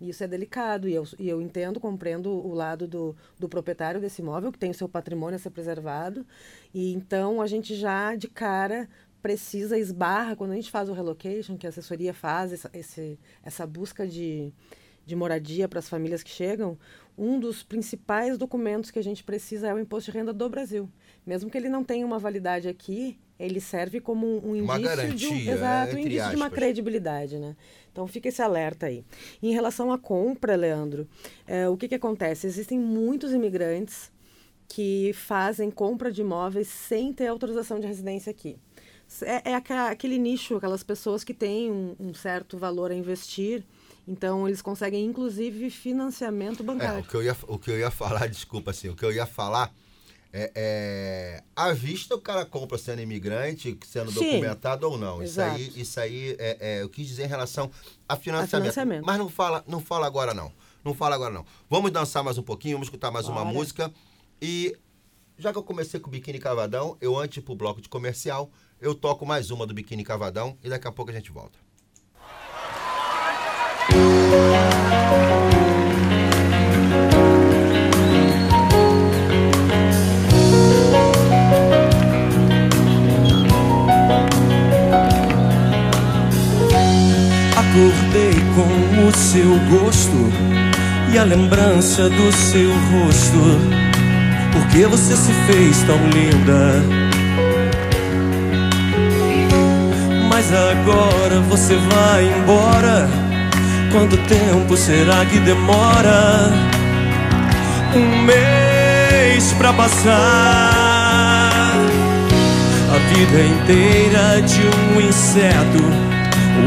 Isso 0.00 0.22
é 0.22 0.28
delicado 0.28 0.88
e 0.88 0.94
eu, 0.94 1.04
e 1.18 1.28
eu 1.28 1.42
entendo, 1.42 1.80
compreendo 1.80 2.30
o 2.30 2.54
lado 2.54 2.86
do, 2.86 3.16
do 3.36 3.48
proprietário 3.48 4.00
desse 4.00 4.22
imóvel, 4.22 4.52
que 4.52 4.58
tem 4.58 4.70
o 4.70 4.74
seu 4.74 4.88
patrimônio 4.88 5.34
a 5.34 5.38
ser 5.38 5.50
preservado. 5.50 6.24
E 6.72 6.92
então 6.92 7.42
a 7.42 7.46
gente 7.48 7.74
já 7.74 8.14
de 8.14 8.28
cara 8.28 8.88
precisa, 9.20 9.76
esbarra, 9.76 10.36
quando 10.36 10.52
a 10.52 10.54
gente 10.54 10.70
faz 10.70 10.88
o 10.88 10.92
relocation, 10.92 11.56
que 11.56 11.66
a 11.66 11.70
assessoria 11.70 12.14
faz, 12.14 12.52
essa, 12.52 12.70
esse, 12.72 13.18
essa 13.42 13.66
busca 13.66 14.06
de, 14.06 14.52
de 15.08 15.16
moradia 15.16 15.66
para 15.66 15.78
as 15.78 15.88
famílias 15.88 16.22
que 16.22 16.30
chegam, 16.30 16.78
um 17.16 17.40
dos 17.40 17.62
principais 17.62 18.36
documentos 18.36 18.90
que 18.90 18.98
a 18.98 19.02
gente 19.02 19.24
precisa 19.24 19.68
é 19.68 19.74
o 19.74 19.78
imposto 19.78 20.12
de 20.12 20.18
renda 20.18 20.32
do 20.32 20.48
Brasil. 20.48 20.88
Mesmo 21.26 21.50
que 21.50 21.56
ele 21.56 21.70
não 21.70 21.82
tenha 21.82 22.04
uma 22.04 22.18
validade 22.18 22.68
aqui, 22.68 23.18
ele 23.38 23.58
serve 23.58 24.00
como 24.00 24.26
um, 24.26 24.50
um 24.50 24.56
indício 24.56 25.14
de 25.14 25.26
um, 25.26 25.30
garantia, 25.30 25.52
exato, 25.52 25.96
um 25.96 25.98
entre 25.98 26.10
indício 26.10 26.30
de 26.30 26.36
uma 26.36 26.50
credibilidade, 26.50 27.38
né? 27.38 27.56
Então 27.90 28.06
fica 28.06 28.28
esse 28.28 28.42
alerta 28.42 28.86
aí. 28.86 29.02
Em 29.42 29.52
relação 29.52 29.90
à 29.90 29.98
compra, 29.98 30.54
Leandro, 30.54 31.08
eh, 31.46 31.68
o 31.68 31.76
que, 31.76 31.88
que 31.88 31.94
acontece? 31.94 32.46
Existem 32.46 32.78
muitos 32.78 33.32
imigrantes 33.32 34.12
que 34.68 35.12
fazem 35.14 35.70
compra 35.70 36.12
de 36.12 36.20
imóveis 36.20 36.68
sem 36.68 37.12
ter 37.14 37.28
autorização 37.28 37.80
de 37.80 37.86
residência 37.86 38.30
aqui. 38.30 38.58
É, 39.22 39.52
é 39.52 39.54
aquele 39.54 40.18
nicho, 40.18 40.56
aquelas 40.56 40.82
pessoas 40.82 41.24
que 41.24 41.32
têm 41.32 41.70
um, 41.70 41.96
um 41.98 42.14
certo 42.14 42.58
valor 42.58 42.90
a 42.90 42.94
investir, 42.94 43.64
então 44.08 44.48
eles 44.48 44.62
conseguem 44.62 45.04
inclusive 45.04 45.68
financiamento 45.70 46.62
É, 46.62 46.66
bancário. 46.66 47.00
o 47.00 47.04
que 47.04 47.14
eu 47.14 47.22
ia, 47.22 47.36
o 47.46 47.58
que 47.58 47.70
eu 47.70 47.78
ia 47.78 47.90
falar, 47.90 48.26
desculpa 48.30 48.70
assim, 48.70 48.88
o 48.88 48.96
que 48.96 49.04
eu 49.04 49.12
ia 49.12 49.26
falar 49.26 49.72
é, 50.32 50.52
é 50.54 51.42
à 51.56 51.72
vista 51.72 52.14
o 52.14 52.20
cara 52.20 52.44
compra 52.44 52.76
sendo 52.78 53.00
imigrante, 53.00 53.78
sendo 53.86 54.10
Sim, 54.12 54.18
documentado 54.32 54.88
ou 54.90 54.98
não. 54.98 55.22
Isso 55.22 55.40
exato. 55.40 55.56
aí, 55.56 55.72
isso 55.76 56.00
aí 56.00 56.36
é, 56.38 56.56
é, 56.60 56.82
eu 56.82 56.88
quis 56.88 57.06
dizer 57.06 57.24
em 57.24 57.28
relação 57.28 57.70
a 58.08 58.16
financiamento. 58.16 58.64
financiamento. 58.72 59.04
Mas 59.06 59.18
não 59.18 59.28
fala, 59.28 59.64
não 59.66 59.80
fala 59.80 60.06
agora 60.06 60.34
não. 60.34 60.52
Não 60.84 60.94
fala 60.94 61.14
agora 61.14 61.32
não. 61.32 61.44
Vamos 61.68 61.90
dançar 61.90 62.22
mais 62.22 62.36
um 62.38 62.42
pouquinho, 62.42 62.74
vamos 62.76 62.88
escutar 62.88 63.10
mais 63.10 63.26
uma 63.26 63.42
Bora. 63.42 63.54
música 63.54 63.92
e 64.40 64.76
já 65.38 65.52
que 65.52 65.58
eu 65.58 65.62
comecei 65.62 65.98
com 66.00 66.08
o 66.08 66.10
Biquíni 66.10 66.38
Cavadão, 66.38 66.96
eu 67.00 67.16
antes 67.16 67.42
pro 67.42 67.54
bloco 67.54 67.80
de 67.80 67.88
comercial, 67.88 68.50
eu 68.80 68.94
toco 68.94 69.24
mais 69.24 69.50
uma 69.50 69.66
do 69.66 69.72
Biquíni 69.72 70.04
Cavadão 70.04 70.58
e 70.62 70.68
daqui 70.68 70.86
a 70.88 70.92
pouco 70.92 71.10
a 71.10 71.14
gente 71.14 71.30
volta. 71.30 71.58
E 91.12 91.18
a 91.18 91.24
lembrança 91.24 92.08
do 92.08 92.32
seu 92.32 92.70
rosto. 92.70 93.60
Por 94.52 94.66
que 94.68 94.86
você 94.86 95.16
se 95.16 95.32
fez 95.46 95.82
tão 95.82 95.96
linda? 96.10 96.82
Mas 100.28 100.52
agora 100.52 101.40
você 101.48 101.76
vai 101.76 102.24
embora. 102.38 103.08
Quanto 103.90 104.16
tempo 104.28 104.76
será 104.76 105.24
que 105.26 105.38
demora? 105.40 106.50
Um 107.94 108.22
mês 108.22 109.52
pra 109.54 109.72
passar. 109.72 110.68
A 112.90 112.98
vida 113.14 113.40
inteira 113.40 114.42
de 114.42 114.60
um 114.60 115.00
inseto, 115.08 115.84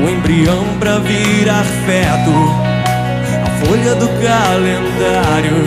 o 0.03 0.09
embrião 0.09 0.65
pra 0.79 0.97
virar 0.99 1.63
feto, 1.85 2.60
folha 3.65 3.95
do 3.95 4.07
calendário, 4.07 5.57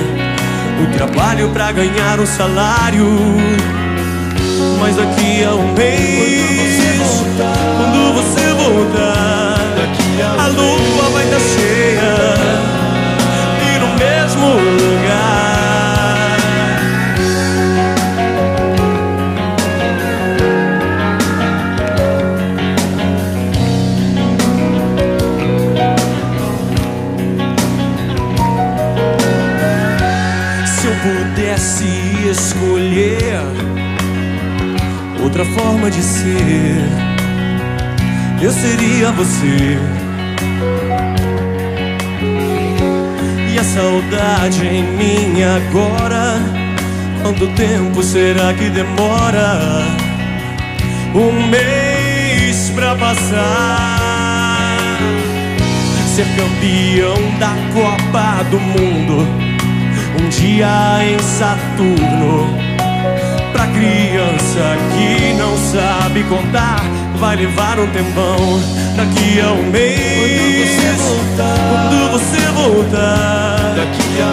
o 0.83 0.87
trabalho 0.97 1.49
pra 1.51 1.73
ganhar 1.73 2.19
um 2.21 2.27
salário. 2.27 3.07
Mas 4.81 4.97
daqui 4.97 5.45
a 5.45 5.55
um 5.55 5.73
mês, 5.75 6.81
quando 7.77 8.15
você 8.15 8.53
voltar, 8.55 9.59
a 10.39 10.47
lua 10.49 11.11
vai 11.13 11.25
estar 11.25 11.41
cheia 11.41 12.35
e 13.63 13.79
no 13.79 13.89
mesmo 13.99 14.47
lugar. 14.47 15.04
Escolher 32.35 33.41
outra 35.23 35.45
forma 35.45 35.91
de 35.91 36.03
ser, 36.03 36.89
eu 38.43 38.53
seria 38.53 39.11
você. 39.13 39.79
E 43.53 43.59
a 43.59 43.65
saudade 43.65 44.67
em 44.67 44.83
mim 44.83 45.43
agora, 45.43 46.41
quanto 47.23 47.47
tempo 47.55 48.03
será 48.03 48.53
que 48.53 48.69
demora? 48.69 49.87
Um 51.15 51.47
mês 51.49 52.71
pra 52.75 52.97
passar. 52.97 53.95
Ser 56.15 56.27
campeão 56.37 57.39
da 57.39 57.55
Copa 57.73 58.45
do 58.51 58.61
Mundo, 58.61 59.44
dia 60.39 61.01
em 61.03 61.19
Saturno. 61.19 62.49
Pra 63.53 63.67
criança 63.69 64.77
que 64.93 65.33
não 65.35 65.57
sabe 65.57 66.25
contar, 66.25 66.83
vai 67.19 67.37
levar 67.37 67.79
um 67.79 67.87
tempão. 67.89 68.61
Daqui 68.97 69.41
a 69.41 69.53
um 69.53 69.71
mês, 69.71 70.71
quando 71.37 72.13
você 72.13 72.41
voltar, 72.53 73.75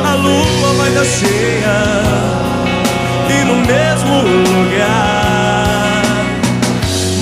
a 0.06 0.16
lua 0.16 0.74
vai 0.78 0.90
estar 0.90 1.06
cheia 1.06 1.78
e 3.30 3.44
no 3.46 3.56
mesmo 3.56 4.22
lugar. 4.22 6.04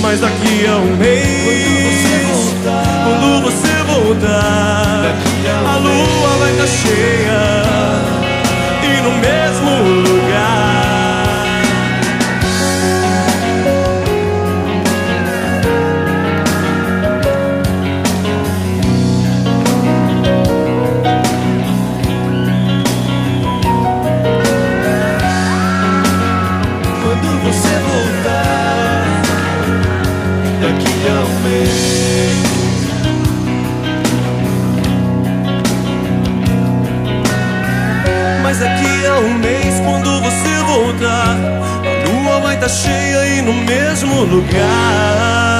Mas 0.00 0.20
daqui 0.20 0.66
a 0.66 0.76
um 0.76 0.96
mês, 0.96 2.54
quando 3.04 3.42
você 3.42 3.72
voltar, 3.84 5.14
a 5.66 5.76
lua 5.76 6.38
vai 6.38 6.52
estar 6.52 6.66
cheia 6.66 8.29
no 9.02 9.10
mesmo 9.12 9.70
lugar. 10.02 10.79
Daqui 39.00 39.06
a 39.06 39.18
um 39.18 39.38
mês, 39.38 39.80
quando 39.80 40.20
você 40.20 40.62
voltar, 40.66 41.36
a 41.36 42.08
lua 42.08 42.40
vai 42.40 42.54
estar 42.54 42.68
cheia 42.68 43.38
e 43.38 43.42
no 43.42 43.54
mesmo 43.54 44.24
lugar. 44.24 45.59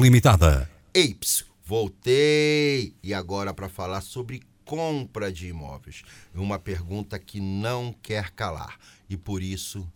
Limitada. 0.00 0.66
Eips, 0.94 1.44
voltei! 1.62 2.94
E 3.02 3.12
agora 3.12 3.52
para 3.52 3.68
falar 3.68 4.00
sobre 4.00 4.40
compra 4.64 5.30
de 5.30 5.48
imóveis. 5.48 6.02
Uma 6.34 6.58
pergunta 6.58 7.18
que 7.18 7.38
não 7.38 7.94
quer 8.02 8.30
calar. 8.30 8.78
E 9.10 9.16
por 9.18 9.42
isso 9.42 9.86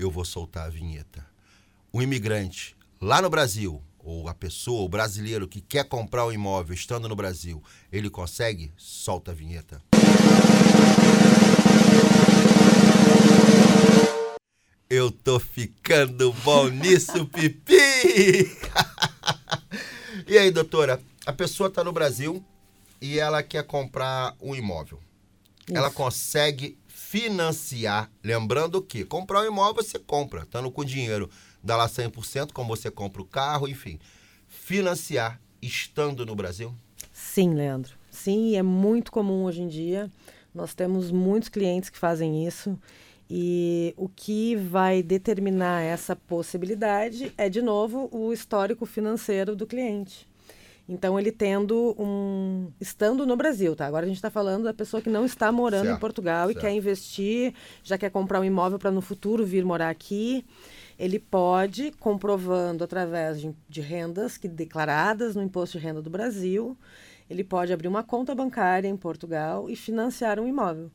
eu 0.00 0.10
vou 0.10 0.24
soltar 0.24 0.66
a 0.66 0.68
vinheta. 0.68 1.24
O 1.92 2.02
imigrante 2.02 2.76
lá 3.00 3.22
no 3.22 3.30
Brasil, 3.30 3.80
ou 4.00 4.26
a 4.26 4.34
pessoa, 4.34 4.82
o 4.82 4.88
brasileiro 4.88 5.46
que 5.46 5.60
quer 5.60 5.84
comprar 5.84 6.26
um 6.26 6.32
imóvel 6.32 6.74
estando 6.74 7.08
no 7.08 7.14
Brasil, 7.14 7.62
ele 7.92 8.10
consegue? 8.10 8.72
Solta 8.76 9.30
a 9.30 9.34
vinheta. 9.34 9.80
Eu 14.88 15.08
tô 15.12 15.38
ficando 15.38 16.32
bom 16.42 16.66
nisso, 16.66 17.24
Pipi! 17.26 18.58
e 20.26 20.38
aí, 20.38 20.50
doutora? 20.50 21.00
A 21.26 21.32
pessoa 21.32 21.68
está 21.68 21.84
no 21.84 21.92
Brasil 21.92 22.44
e 23.00 23.18
ela 23.18 23.42
quer 23.42 23.64
comprar 23.64 24.34
um 24.40 24.54
imóvel. 24.54 25.00
Ela 25.72 25.90
consegue 25.90 26.76
financiar, 26.88 28.10
lembrando 28.22 28.82
que 28.82 29.04
comprar 29.04 29.42
um 29.42 29.46
imóvel 29.46 29.82
você 29.82 29.98
compra, 29.98 30.42
estando 30.42 30.70
com 30.70 30.84
dinheiro, 30.84 31.30
dá 31.62 31.76
lá 31.76 31.88
100%, 31.88 32.52
como 32.52 32.74
você 32.76 32.90
compra 32.90 33.22
o 33.22 33.24
carro, 33.24 33.68
enfim. 33.68 33.98
Financiar 34.48 35.40
estando 35.62 36.26
no 36.26 36.34
Brasil? 36.34 36.74
Sim, 37.12 37.54
Leandro. 37.54 37.94
Sim, 38.10 38.56
é 38.56 38.62
muito 38.62 39.12
comum 39.12 39.44
hoje 39.44 39.62
em 39.62 39.68
dia. 39.68 40.10
Nós 40.54 40.74
temos 40.74 41.10
muitos 41.10 41.48
clientes 41.48 41.90
que 41.90 41.98
fazem 41.98 42.46
isso. 42.46 42.78
E 43.32 43.94
o 43.96 44.08
que 44.08 44.56
vai 44.56 45.04
determinar 45.04 45.82
essa 45.82 46.16
possibilidade 46.16 47.32
é, 47.38 47.48
de 47.48 47.62
novo, 47.62 48.08
o 48.10 48.32
histórico 48.32 48.84
financeiro 48.84 49.54
do 49.54 49.68
cliente. 49.68 50.28
Então, 50.88 51.16
ele 51.16 51.30
tendo 51.30 51.94
um. 51.96 52.72
estando 52.80 53.24
no 53.24 53.36
Brasil, 53.36 53.76
tá? 53.76 53.86
Agora 53.86 54.04
a 54.04 54.08
gente 54.08 54.16
está 54.16 54.28
falando 54.28 54.64
da 54.64 54.74
pessoa 54.74 55.00
que 55.00 55.08
não 55.08 55.24
está 55.24 55.52
morando 55.52 55.84
Certo, 55.84 55.96
em 55.96 56.00
Portugal 56.00 56.48
certo. 56.48 56.58
e 56.58 56.60
quer 56.60 56.72
investir, 56.72 57.54
já 57.84 57.96
quer 57.96 58.10
comprar 58.10 58.40
um 58.40 58.44
imóvel 58.44 58.76
para 58.76 58.90
no 58.90 59.00
futuro 59.00 59.46
vir 59.46 59.64
morar 59.64 59.88
aqui. 59.88 60.44
Ele 60.98 61.20
pode, 61.20 61.92
comprovando 62.00 62.82
através 62.82 63.40
de, 63.40 63.54
de 63.68 63.80
rendas 63.80 64.36
que 64.36 64.48
declaradas 64.48 65.36
no 65.36 65.42
Imposto 65.44 65.78
de 65.78 65.84
Renda 65.84 66.02
do 66.02 66.10
Brasil, 66.10 66.76
ele 67.30 67.44
pode 67.44 67.72
abrir 67.72 67.86
uma 67.86 68.02
conta 68.02 68.34
bancária 68.34 68.88
em 68.88 68.96
Portugal 68.96 69.70
e 69.70 69.76
financiar 69.76 70.40
um 70.40 70.48
imóvel. 70.48 70.90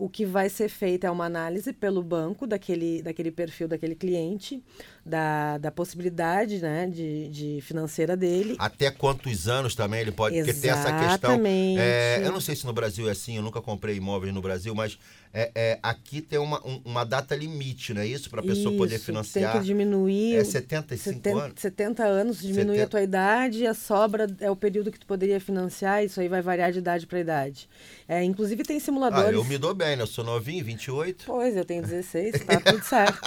O 0.00 0.08
que 0.08 0.24
vai 0.24 0.48
ser 0.48 0.70
feito 0.70 1.06
é 1.06 1.10
uma 1.10 1.26
análise 1.26 1.74
pelo 1.74 2.02
banco 2.02 2.46
daquele, 2.46 3.02
daquele 3.02 3.30
perfil 3.30 3.68
daquele 3.68 3.94
cliente, 3.94 4.62
da, 5.04 5.58
da 5.58 5.70
possibilidade 5.70 6.58
né, 6.58 6.86
de, 6.86 7.28
de 7.28 7.60
financeira 7.60 8.16
dele. 8.16 8.56
Até 8.58 8.90
quantos 8.90 9.46
anos 9.46 9.74
também 9.74 10.00
ele 10.00 10.10
pode. 10.10 10.36
Porque 10.36 10.54
tem 10.54 10.70
essa 10.70 10.90
questão. 10.90 11.38
É, 11.46 12.22
eu 12.24 12.32
não 12.32 12.40
sei 12.40 12.56
se 12.56 12.64
no 12.64 12.72
Brasil 12.72 13.08
é 13.08 13.12
assim, 13.12 13.36
eu 13.36 13.42
nunca 13.42 13.60
comprei 13.60 13.96
imóveis 13.96 14.32
no 14.32 14.40
Brasil, 14.40 14.74
mas 14.74 14.98
é, 15.32 15.50
é, 15.54 15.78
aqui 15.82 16.20
tem 16.20 16.38
uma, 16.38 16.58
um- 16.66 16.80
uma 16.84 17.04
data 17.04 17.36
limite, 17.36 17.94
não 17.94 18.02
é 18.02 18.06
isso? 18.06 18.28
Para 18.28 18.40
a 18.40 18.44
pessoa 18.44 18.76
poder 18.76 18.96
Isso, 18.96 19.04
financiar. 19.04 19.52
Tem 19.52 19.60
que 19.60 19.66
diminuir. 19.66 20.36
É 20.36 20.40
o- 20.40 20.44
75 20.44 21.14
70, 21.16 21.38
anos? 21.44 21.54
70 21.60 22.04
anos, 22.04 22.40
diminui 22.40 22.76
70. 22.76 22.82
a 22.82 22.86
tua 22.88 23.02
idade 23.02 23.58
e 23.60 23.66
a 23.66 23.74
sobra 23.74 24.26
é 24.40 24.50
o 24.50 24.56
período 24.56 24.90
que 24.90 24.98
tu 24.98 25.06
poderia 25.06 25.40
financiar, 25.40 26.04
isso 26.04 26.20
aí 26.20 26.28
vai 26.28 26.42
variar 26.42 26.72
de 26.72 26.78
idade 26.80 27.06
para 27.06 27.20
idade. 27.20 27.68
É, 28.08 28.22
inclusive 28.24 28.62
tem 28.64 28.76
Ah, 28.76 28.80
simuladores. 28.80 29.34
eu 29.34 29.44
me 29.44 29.56
dou 29.56 29.74
bem, 29.74 29.96
né? 29.96 30.02
Eu 30.02 30.06
sou 30.06 30.24
novinho, 30.24 30.64
28. 30.64 31.24
Pois, 31.26 31.56
eu 31.56 31.64
tenho 31.64 31.82
16, 31.82 32.44
tá 32.44 32.60
tudo 32.60 32.82
certo. 32.84 33.20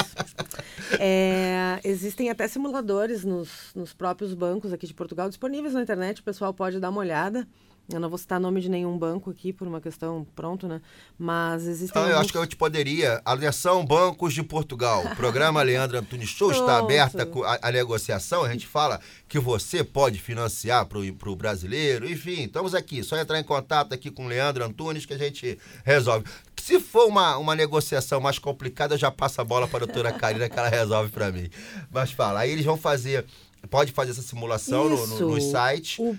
É, 0.99 1.79
existem 1.83 2.29
até 2.29 2.47
simuladores 2.47 3.23
nos, 3.23 3.49
nos 3.75 3.93
próprios 3.93 4.33
bancos 4.33 4.73
aqui 4.73 4.85
de 4.87 4.93
Portugal 4.93 5.29
disponíveis 5.29 5.73
na 5.73 5.81
internet, 5.81 6.19
o 6.21 6.23
pessoal 6.23 6.53
pode 6.53 6.79
dar 6.79 6.89
uma 6.89 6.99
olhada. 6.99 7.47
Eu 7.91 7.99
não 7.99 8.07
vou 8.09 8.17
citar 8.17 8.39
nome 8.39 8.61
de 8.61 8.69
nenhum 8.69 8.97
banco 8.97 9.29
aqui 9.29 9.51
por 9.51 9.67
uma 9.67 9.81
questão 9.81 10.25
pronto, 10.33 10.69
né? 10.69 10.81
Mas 11.19 11.67
existem. 11.67 12.01
Ah, 12.01 12.05
eu 12.05 12.11
alguns- 12.11 12.21
acho 12.23 12.31
que 12.31 12.37
eu 12.37 12.47
te 12.47 12.55
poderia. 12.55 13.21
Atenção, 13.25 13.85
Bancos 13.85 14.33
de 14.33 14.41
Portugal. 14.41 15.03
Programa 15.17 15.61
Leandro 15.63 15.97
Antunes 15.97 16.29
Show 16.29 16.51
está 16.51 16.77
aberta 16.79 17.27
a, 17.45 17.67
a 17.67 17.71
negociação. 17.71 18.43
A 18.43 18.49
gente 18.51 18.65
fala 18.65 19.01
que 19.27 19.37
você 19.37 19.83
pode 19.83 20.17
financiar 20.17 20.85
para 20.85 20.97
o 20.97 21.35
brasileiro. 21.35 22.09
Enfim, 22.09 22.43
estamos 22.43 22.73
aqui. 22.73 23.03
Só 23.03 23.17
entrar 23.17 23.37
em 23.37 23.43
contato 23.43 23.93
aqui 23.93 24.09
com 24.09 24.25
o 24.25 24.29
Leandro 24.29 24.63
Antunes 24.63 25.05
que 25.05 25.13
a 25.13 25.17
gente 25.17 25.59
resolve. 25.83 26.25
Se 26.61 26.79
for 26.79 27.07
uma, 27.07 27.35
uma 27.37 27.53
negociação 27.53 28.21
mais 28.21 28.39
complicada, 28.39 28.93
eu 28.93 28.97
já 28.97 29.11
passo 29.11 29.41
a 29.41 29.43
bola 29.43 29.67
para 29.67 29.83
a 29.83 29.85
doutora 29.85 30.13
Karina 30.13 30.47
que 30.47 30.57
ela 30.57 30.69
resolve 30.69 31.11
para 31.11 31.29
mim. 31.33 31.49
Mas 31.91 32.11
fala, 32.11 32.39
aí 32.39 32.49
eles 32.51 32.63
vão 32.63 32.77
fazer. 32.77 33.25
Pode 33.69 33.91
fazer 33.91 34.11
essa 34.11 34.21
simulação 34.21 34.87
no, 34.87 35.05
no, 35.07 35.19
no 35.31 35.37
Isso. 35.37 35.51
site. 35.51 36.01
O- 36.01 36.17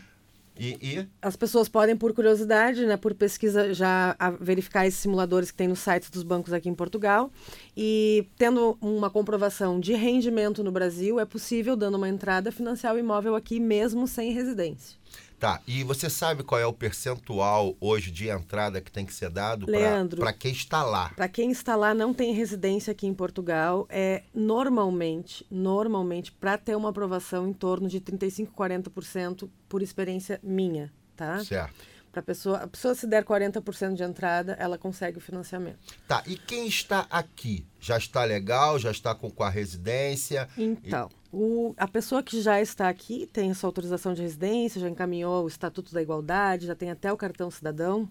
E, 0.58 0.78
e 0.80 1.08
As 1.20 1.34
pessoas 1.34 1.68
podem, 1.68 1.96
por 1.96 2.12
curiosidade, 2.12 2.86
né, 2.86 2.96
por 2.96 3.12
pesquisa, 3.14 3.74
já 3.74 4.16
verificar 4.40 4.86
esses 4.86 5.00
simuladores 5.00 5.50
que 5.50 5.56
tem 5.56 5.66
nos 5.66 5.80
sites 5.80 6.10
dos 6.10 6.22
bancos 6.22 6.52
aqui 6.52 6.68
em 6.68 6.74
Portugal. 6.74 7.30
E 7.76 8.28
tendo 8.36 8.78
uma 8.80 9.10
comprovação 9.10 9.80
de 9.80 9.94
rendimento 9.94 10.62
no 10.62 10.70
Brasil, 10.70 11.18
é 11.18 11.24
possível, 11.24 11.76
dando 11.76 11.96
uma 11.96 12.08
entrada, 12.08 12.52
financiar 12.52 12.94
o 12.94 12.98
imóvel 12.98 13.34
aqui 13.34 13.58
mesmo 13.58 14.06
sem 14.06 14.32
residência. 14.32 14.96
Tá, 15.44 15.60
e 15.66 15.84
você 15.84 16.08
sabe 16.08 16.42
qual 16.42 16.58
é 16.58 16.64
o 16.64 16.72
percentual 16.72 17.76
hoje 17.78 18.10
de 18.10 18.30
entrada 18.30 18.80
que 18.80 18.90
tem 18.90 19.04
que 19.04 19.12
ser 19.12 19.28
dado 19.28 19.70
Leandro. 19.70 20.18
para 20.18 20.32
quem 20.32 20.50
está 20.50 20.82
lá? 20.82 21.10
Para 21.10 21.28
quem 21.28 21.50
está 21.50 21.76
lá 21.76 21.92
não 21.92 22.14
tem 22.14 22.32
residência 22.32 22.92
aqui 22.92 23.06
em 23.06 23.12
Portugal, 23.12 23.86
é 23.90 24.22
normalmente, 24.32 25.46
normalmente, 25.50 26.32
para 26.32 26.56
ter 26.56 26.74
uma 26.74 26.88
aprovação 26.88 27.46
em 27.46 27.52
torno 27.52 27.90
de 27.90 28.00
35, 28.00 28.54
40% 28.54 29.50
por 29.68 29.82
experiência 29.82 30.40
minha, 30.42 30.90
tá? 31.14 31.44
Certo. 31.44 31.74
Pra 32.10 32.22
pessoa, 32.22 32.58
a 32.58 32.66
pessoa 32.66 32.94
se 32.94 33.06
der 33.06 33.22
40% 33.22 33.94
de 33.96 34.02
entrada, 34.02 34.56
ela 34.58 34.78
consegue 34.78 35.18
o 35.18 35.20
financiamento. 35.20 35.78
Tá, 36.08 36.22
e 36.26 36.38
quem 36.38 36.66
está 36.66 37.06
aqui? 37.10 37.66
Já 37.78 37.98
está 37.98 38.24
legal? 38.24 38.78
Já 38.78 38.90
está 38.90 39.14
com, 39.14 39.30
com 39.30 39.42
a 39.42 39.50
residência? 39.50 40.48
Então, 40.56 41.10
o- 41.34 41.74
a 41.76 41.88
pessoa 41.88 42.22
que 42.22 42.40
já 42.40 42.60
está 42.60 42.88
aqui 42.88 43.26
tem 43.26 43.50
essa 43.50 43.66
autorização 43.66 44.14
de 44.14 44.22
residência, 44.22 44.80
já 44.80 44.88
encaminhou 44.88 45.44
o 45.44 45.48
Estatuto 45.48 45.92
da 45.92 46.00
Igualdade, 46.00 46.66
já 46.66 46.74
tem 46.74 46.90
até 46.90 47.12
o 47.12 47.16
cartão 47.16 47.50
cidadão, 47.50 48.08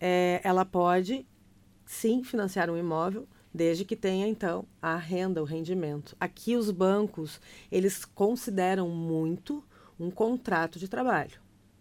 é, 0.00 0.40
ela 0.44 0.64
pode 0.64 1.26
sim 1.84 2.22
financiar 2.22 2.70
um 2.70 2.76
imóvel, 2.76 3.26
desde 3.52 3.84
que 3.84 3.96
tenha 3.96 4.28
então 4.28 4.64
a 4.80 4.96
renda, 4.96 5.42
o 5.42 5.44
rendimento. 5.44 6.16
Aqui 6.20 6.56
os 6.56 6.70
bancos, 6.70 7.40
eles 7.72 8.04
consideram 8.04 8.88
muito 8.88 9.64
um 9.98 10.10
contrato 10.10 10.78
de 10.78 10.86
trabalho, 10.86 11.40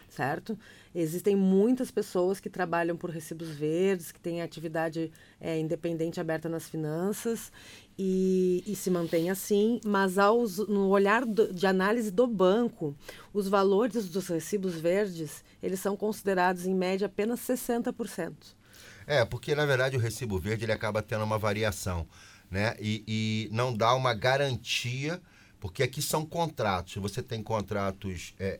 certo? 0.09 0.57
Existem 0.99 1.35
muitas 1.35 1.91
pessoas 1.91 2.39
que 2.39 2.49
trabalham 2.49 2.97
por 2.97 3.11
recibos 3.11 3.49
verdes, 3.49 4.11
que 4.11 4.19
têm 4.19 4.41
atividade 4.41 5.11
é, 5.39 5.59
independente 5.59 6.19
aberta 6.19 6.49
nas 6.49 6.67
finanças 6.67 7.51
e, 7.95 8.63
e 8.65 8.75
se 8.75 8.89
mantém 8.89 9.29
assim, 9.29 9.79
mas 9.85 10.17
aos, 10.17 10.57
no 10.57 10.87
olhar 10.89 11.23
do- 11.23 11.53
de 11.53 11.67
análise 11.67 12.09
do 12.09 12.25
banco, 12.25 12.95
os 13.31 13.47
valores 13.47 14.09
dos 14.09 14.27
recibos 14.27 14.73
verdes, 14.73 15.43
eles 15.61 15.79
são 15.79 15.95
considerados 15.95 16.65
em 16.65 16.73
média 16.73 17.05
apenas 17.05 17.41
60%. 17.41 18.33
É, 19.05 19.23
porque 19.23 19.53
na 19.53 19.67
verdade 19.67 19.97
o 19.97 19.99
recibo 19.99 20.39
verde 20.39 20.65
ele 20.65 20.71
acaba 20.71 21.03
tendo 21.03 21.23
uma 21.23 21.37
variação, 21.37 22.07
né? 22.49 22.75
E, 22.79 23.03
e 23.07 23.49
não 23.51 23.71
dá 23.71 23.93
uma 23.93 24.15
garantia, 24.15 25.21
porque 25.59 25.83
aqui 25.83 26.01
são 26.01 26.25
contratos. 26.25 26.95
Você 26.95 27.21
tem 27.21 27.43
contratos. 27.43 28.33
É, 28.39 28.59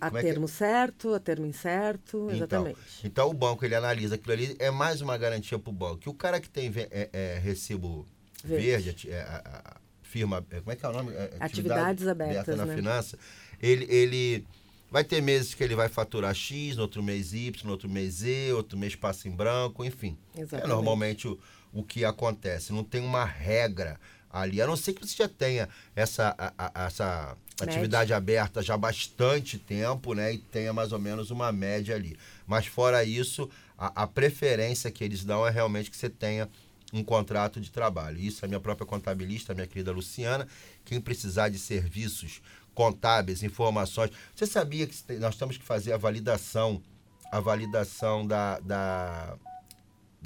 a, 0.00 0.06
é 0.06 0.10
que 0.10 0.16
é? 0.18 0.22
termo 0.22 0.48
certo, 0.48 1.14
a 1.14 1.20
termo 1.20 1.46
incerto, 1.46 2.24
Então, 2.30 2.36
exatamente. 2.36 2.78
então 3.04 3.30
o 3.30 3.34
banco 3.34 3.64
ele 3.64 3.74
analisa 3.74 4.14
aquilo 4.16 4.32
ali, 4.32 4.56
é 4.58 4.70
mais 4.70 5.00
uma 5.00 5.16
garantia 5.16 5.58
para 5.58 5.70
o 5.70 5.72
banco. 5.72 5.98
Que 5.98 6.08
o 6.08 6.14
cara 6.14 6.40
que 6.40 6.48
tem 6.48 6.72
é, 6.90 7.08
é, 7.12 7.38
recibo 7.42 8.06
verde, 8.44 8.84
Verde. 8.90 9.10
é, 9.10 9.20
a, 9.22 9.42
a- 9.74 9.76
firma, 10.02 10.44
é, 10.50 10.60
como 10.60 10.72
é 10.72 10.76
que 10.76 10.86
é 10.86 10.88
o 10.88 10.92
nome? 10.92 11.12
É, 11.12 11.32
Atividades 11.40 12.06
atividade 12.06 12.08
abertas, 12.08 12.56
na 12.56 12.64
né? 12.66 12.74
finança, 12.76 13.18
ele, 13.60 13.84
ele 13.92 14.46
vai 14.90 15.02
ter 15.02 15.20
meses 15.20 15.52
que 15.52 15.62
ele 15.64 15.74
vai 15.74 15.88
faturar 15.88 16.32
X, 16.34 16.76
no 16.76 16.82
outro 16.82 17.02
mês 17.02 17.32
Y, 17.34 17.64
no 17.64 17.72
outro 17.72 17.88
mês 17.88 18.14
Z, 18.14 18.52
outro 18.52 18.78
mês 18.78 18.94
passa 18.94 19.28
em 19.28 19.32
branco, 19.32 19.84
enfim. 19.84 20.16
É 20.34 20.40
Exatamente. 20.42 20.68
normalmente 20.68 21.26
o, 21.28 21.38
o 21.72 21.82
que 21.82 22.04
acontece. 22.04 22.72
Não 22.72 22.84
tem 22.84 23.00
uma 23.02 23.24
regra 23.24 23.98
ali, 24.30 24.60
a 24.60 24.66
não 24.66 24.76
ser 24.76 24.92
que 24.92 25.06
você 25.06 25.16
já 25.16 25.28
tenha 25.28 25.68
essa, 25.94 26.34
a- 26.38 26.52
a- 26.74 26.86
essa 26.86 27.36
Média. 27.60 27.74
atividade 27.74 28.12
aberta 28.12 28.62
já 28.62 28.74
há 28.74 28.78
bastante 28.78 29.58
tempo, 29.58 30.12
né? 30.14 30.34
E 30.34 30.38
tenha 30.38 30.72
mais 30.72 30.92
ou 30.92 30.98
menos 30.98 31.30
uma 31.30 31.50
média 31.52 31.94
ali. 31.94 32.16
Mas 32.46 32.66
fora 32.66 33.02
isso, 33.04 33.48
a, 33.78 34.02
a 34.02 34.06
preferência 34.06 34.90
que 34.90 35.02
eles 35.02 35.24
dão 35.24 35.46
é 35.46 35.50
realmente 35.50 35.90
que 35.90 35.96
você 35.96 36.08
tenha 36.10 36.48
um 36.92 37.02
contrato 37.02 37.60
de 37.60 37.70
trabalho. 37.70 38.18
Isso 38.18 38.44
a 38.44 38.48
minha 38.48 38.60
própria 38.60 38.86
contabilista, 38.86 39.52
a 39.52 39.54
minha 39.54 39.66
querida 39.66 39.90
Luciana, 39.92 40.46
quem 40.84 41.00
precisar 41.00 41.48
de 41.48 41.58
serviços 41.58 42.40
contábeis, 42.74 43.42
informações. 43.42 44.10
Você 44.34 44.46
sabia 44.46 44.86
que 44.86 44.94
nós 45.18 45.36
temos 45.36 45.56
que 45.56 45.64
fazer 45.64 45.92
a 45.92 45.96
validação, 45.96 46.80
a 47.32 47.40
validação 47.40 48.26
da, 48.26 48.60
da- 48.60 49.36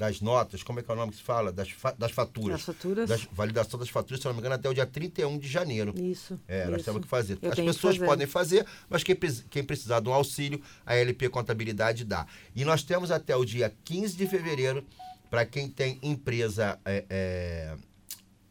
das 0.01 0.19
notas, 0.19 0.63
como 0.63 0.79
é 0.79 0.83
que 0.83 0.89
é 0.89 0.93
o 0.95 0.97
nome 0.97 1.11
que 1.11 1.17
se 1.19 1.23
fala? 1.23 1.51
Das, 1.51 1.69
fa- 1.69 1.93
das 1.95 2.11
faturas. 2.11 2.55
As 2.55 2.61
faturas? 2.63 3.07
Das, 3.07 3.27
validação 3.31 3.79
das 3.79 3.87
faturas, 3.87 4.19
se 4.19 4.25
não 4.25 4.33
me 4.33 4.39
engano, 4.39 4.55
até 4.55 4.67
o 4.67 4.73
dia 4.73 4.85
31 4.85 5.37
de 5.37 5.47
janeiro. 5.47 5.93
Isso. 5.95 6.39
É, 6.47 6.65
nós 6.65 6.77
isso. 6.77 6.85
temos 6.85 7.01
que 7.03 7.07
fazer. 7.07 7.37
Eu 7.39 7.49
As 7.51 7.55
pessoas 7.55 7.95
fazer. 7.97 8.05
podem 8.07 8.25
fazer, 8.27 8.65
mas 8.89 9.03
quem, 9.03 9.15
quem 9.15 9.63
precisar 9.63 9.99
de 9.99 10.09
um 10.09 10.13
auxílio, 10.13 10.59
a 10.83 10.95
LP 10.95 11.29
Contabilidade 11.29 12.03
dá. 12.03 12.25
E 12.55 12.65
nós 12.65 12.81
temos 12.81 13.11
até 13.11 13.35
o 13.35 13.45
dia 13.45 13.71
15 13.85 14.17
de 14.17 14.27
fevereiro, 14.27 14.83
para 15.29 15.45
quem 15.45 15.69
tem 15.69 15.99
empresa, 16.01 16.79
é, 16.83 17.05
é, 17.07 17.75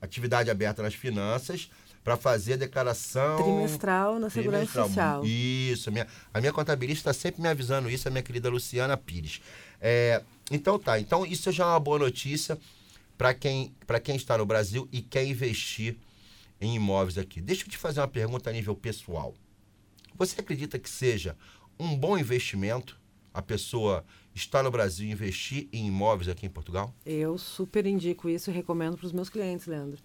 atividade 0.00 0.50
aberta 0.50 0.82
nas 0.84 0.94
finanças, 0.94 1.68
para 2.02 2.16
fazer 2.16 2.54
a 2.54 2.56
declaração. 2.56 3.36
Trimestral 3.36 4.18
na 4.18 4.30
Segurança 4.30 4.72
Trimestral. 4.72 5.20
Social. 5.20 5.24
Isso, 5.26 5.88
a 5.90 5.92
minha, 5.92 6.06
a 6.32 6.40
minha 6.40 6.52
contabilista 6.52 7.10
está 7.10 7.12
sempre 7.22 7.42
me 7.42 7.48
avisando 7.48 7.90
isso, 7.90 8.08
a 8.08 8.10
minha 8.10 8.22
querida 8.22 8.48
Luciana 8.48 8.96
Pires. 8.96 9.40
É, 9.80 10.22
então 10.50 10.78
tá, 10.78 11.00
então 11.00 11.24
isso 11.24 11.50
já 11.50 11.64
é 11.64 11.68
uma 11.68 11.80
boa 11.80 11.98
notícia 11.98 12.58
para 13.16 13.32
quem, 13.32 13.74
pra 13.86 14.00
quem 14.00 14.16
está 14.16 14.36
no 14.36 14.44
Brasil 14.44 14.88
e 14.92 15.00
quer 15.00 15.24
investir 15.24 15.96
em 16.60 16.74
imóveis 16.74 17.16
aqui. 17.16 17.40
Deixa 17.40 17.64
eu 17.64 17.68
te 17.68 17.78
fazer 17.78 18.00
uma 18.00 18.08
pergunta 18.08 18.50
a 18.50 18.52
nível 18.52 18.74
pessoal. 18.74 19.34
Você 20.16 20.40
acredita 20.40 20.78
que 20.78 20.90
seja 20.90 21.36
um 21.78 21.96
bom 21.96 22.18
investimento 22.18 22.98
a 23.32 23.40
pessoa 23.40 24.04
estar 24.34 24.62
no 24.62 24.70
Brasil 24.70 25.06
e 25.08 25.12
investir 25.12 25.68
em 25.72 25.86
imóveis 25.86 26.28
aqui 26.28 26.46
em 26.46 26.50
Portugal? 26.50 26.94
Eu 27.06 27.38
super 27.38 27.86
indico 27.86 28.28
isso 28.28 28.50
e 28.50 28.52
recomendo 28.52 28.96
para 28.96 29.06
os 29.06 29.12
meus 29.12 29.30
clientes, 29.30 29.66
Leandro. 29.66 29.98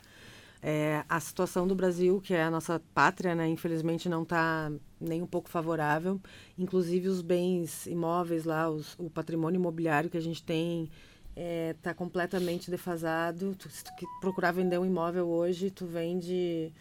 É, 0.61 1.03
a 1.07 1.19
situação 1.19 1.67
do 1.67 1.75
Brasil, 1.75 2.19
que 2.19 2.33
é 2.33 2.43
a 2.43 2.49
nossa 2.49 2.81
pátria, 2.93 3.35
né, 3.35 3.47
infelizmente 3.47 4.09
não 4.09 4.23
está 4.23 4.71
nem 4.99 5.21
um 5.21 5.27
pouco 5.27 5.49
favorável. 5.49 6.19
Inclusive 6.57 7.07
os 7.07 7.21
bens 7.21 7.85
imóveis 7.85 8.45
lá, 8.45 8.69
os- 8.69 8.95
o 8.97 9.09
patrimônio 9.09 9.59
imobiliário 9.59 10.09
que 10.09 10.17
a 10.17 10.21
gente 10.21 10.41
tem 10.43 10.89
está 11.35 11.93
completamente 11.93 12.71
defasado. 12.71 13.55
Tu, 13.59 13.69
se 13.69 13.83
tu 13.83 13.91
procurar 14.21 14.51
vender 14.51 14.79
um 14.79 14.85
imóvel 14.85 15.27
hoje, 15.27 15.69
tu 15.69 15.85
vende 15.85 16.71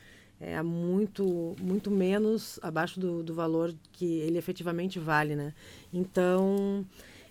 é 0.41 0.61
muito, 0.63 1.55
muito 1.61 1.91
menos 1.91 2.59
abaixo 2.63 2.99
do, 3.01 3.23
do 3.23 3.35
valor 3.35 3.75
que 3.93 4.05
ele 4.21 4.37
efetivamente 4.37 4.99
vale, 4.99 5.35
né? 5.37 5.55
Então, 5.93 6.85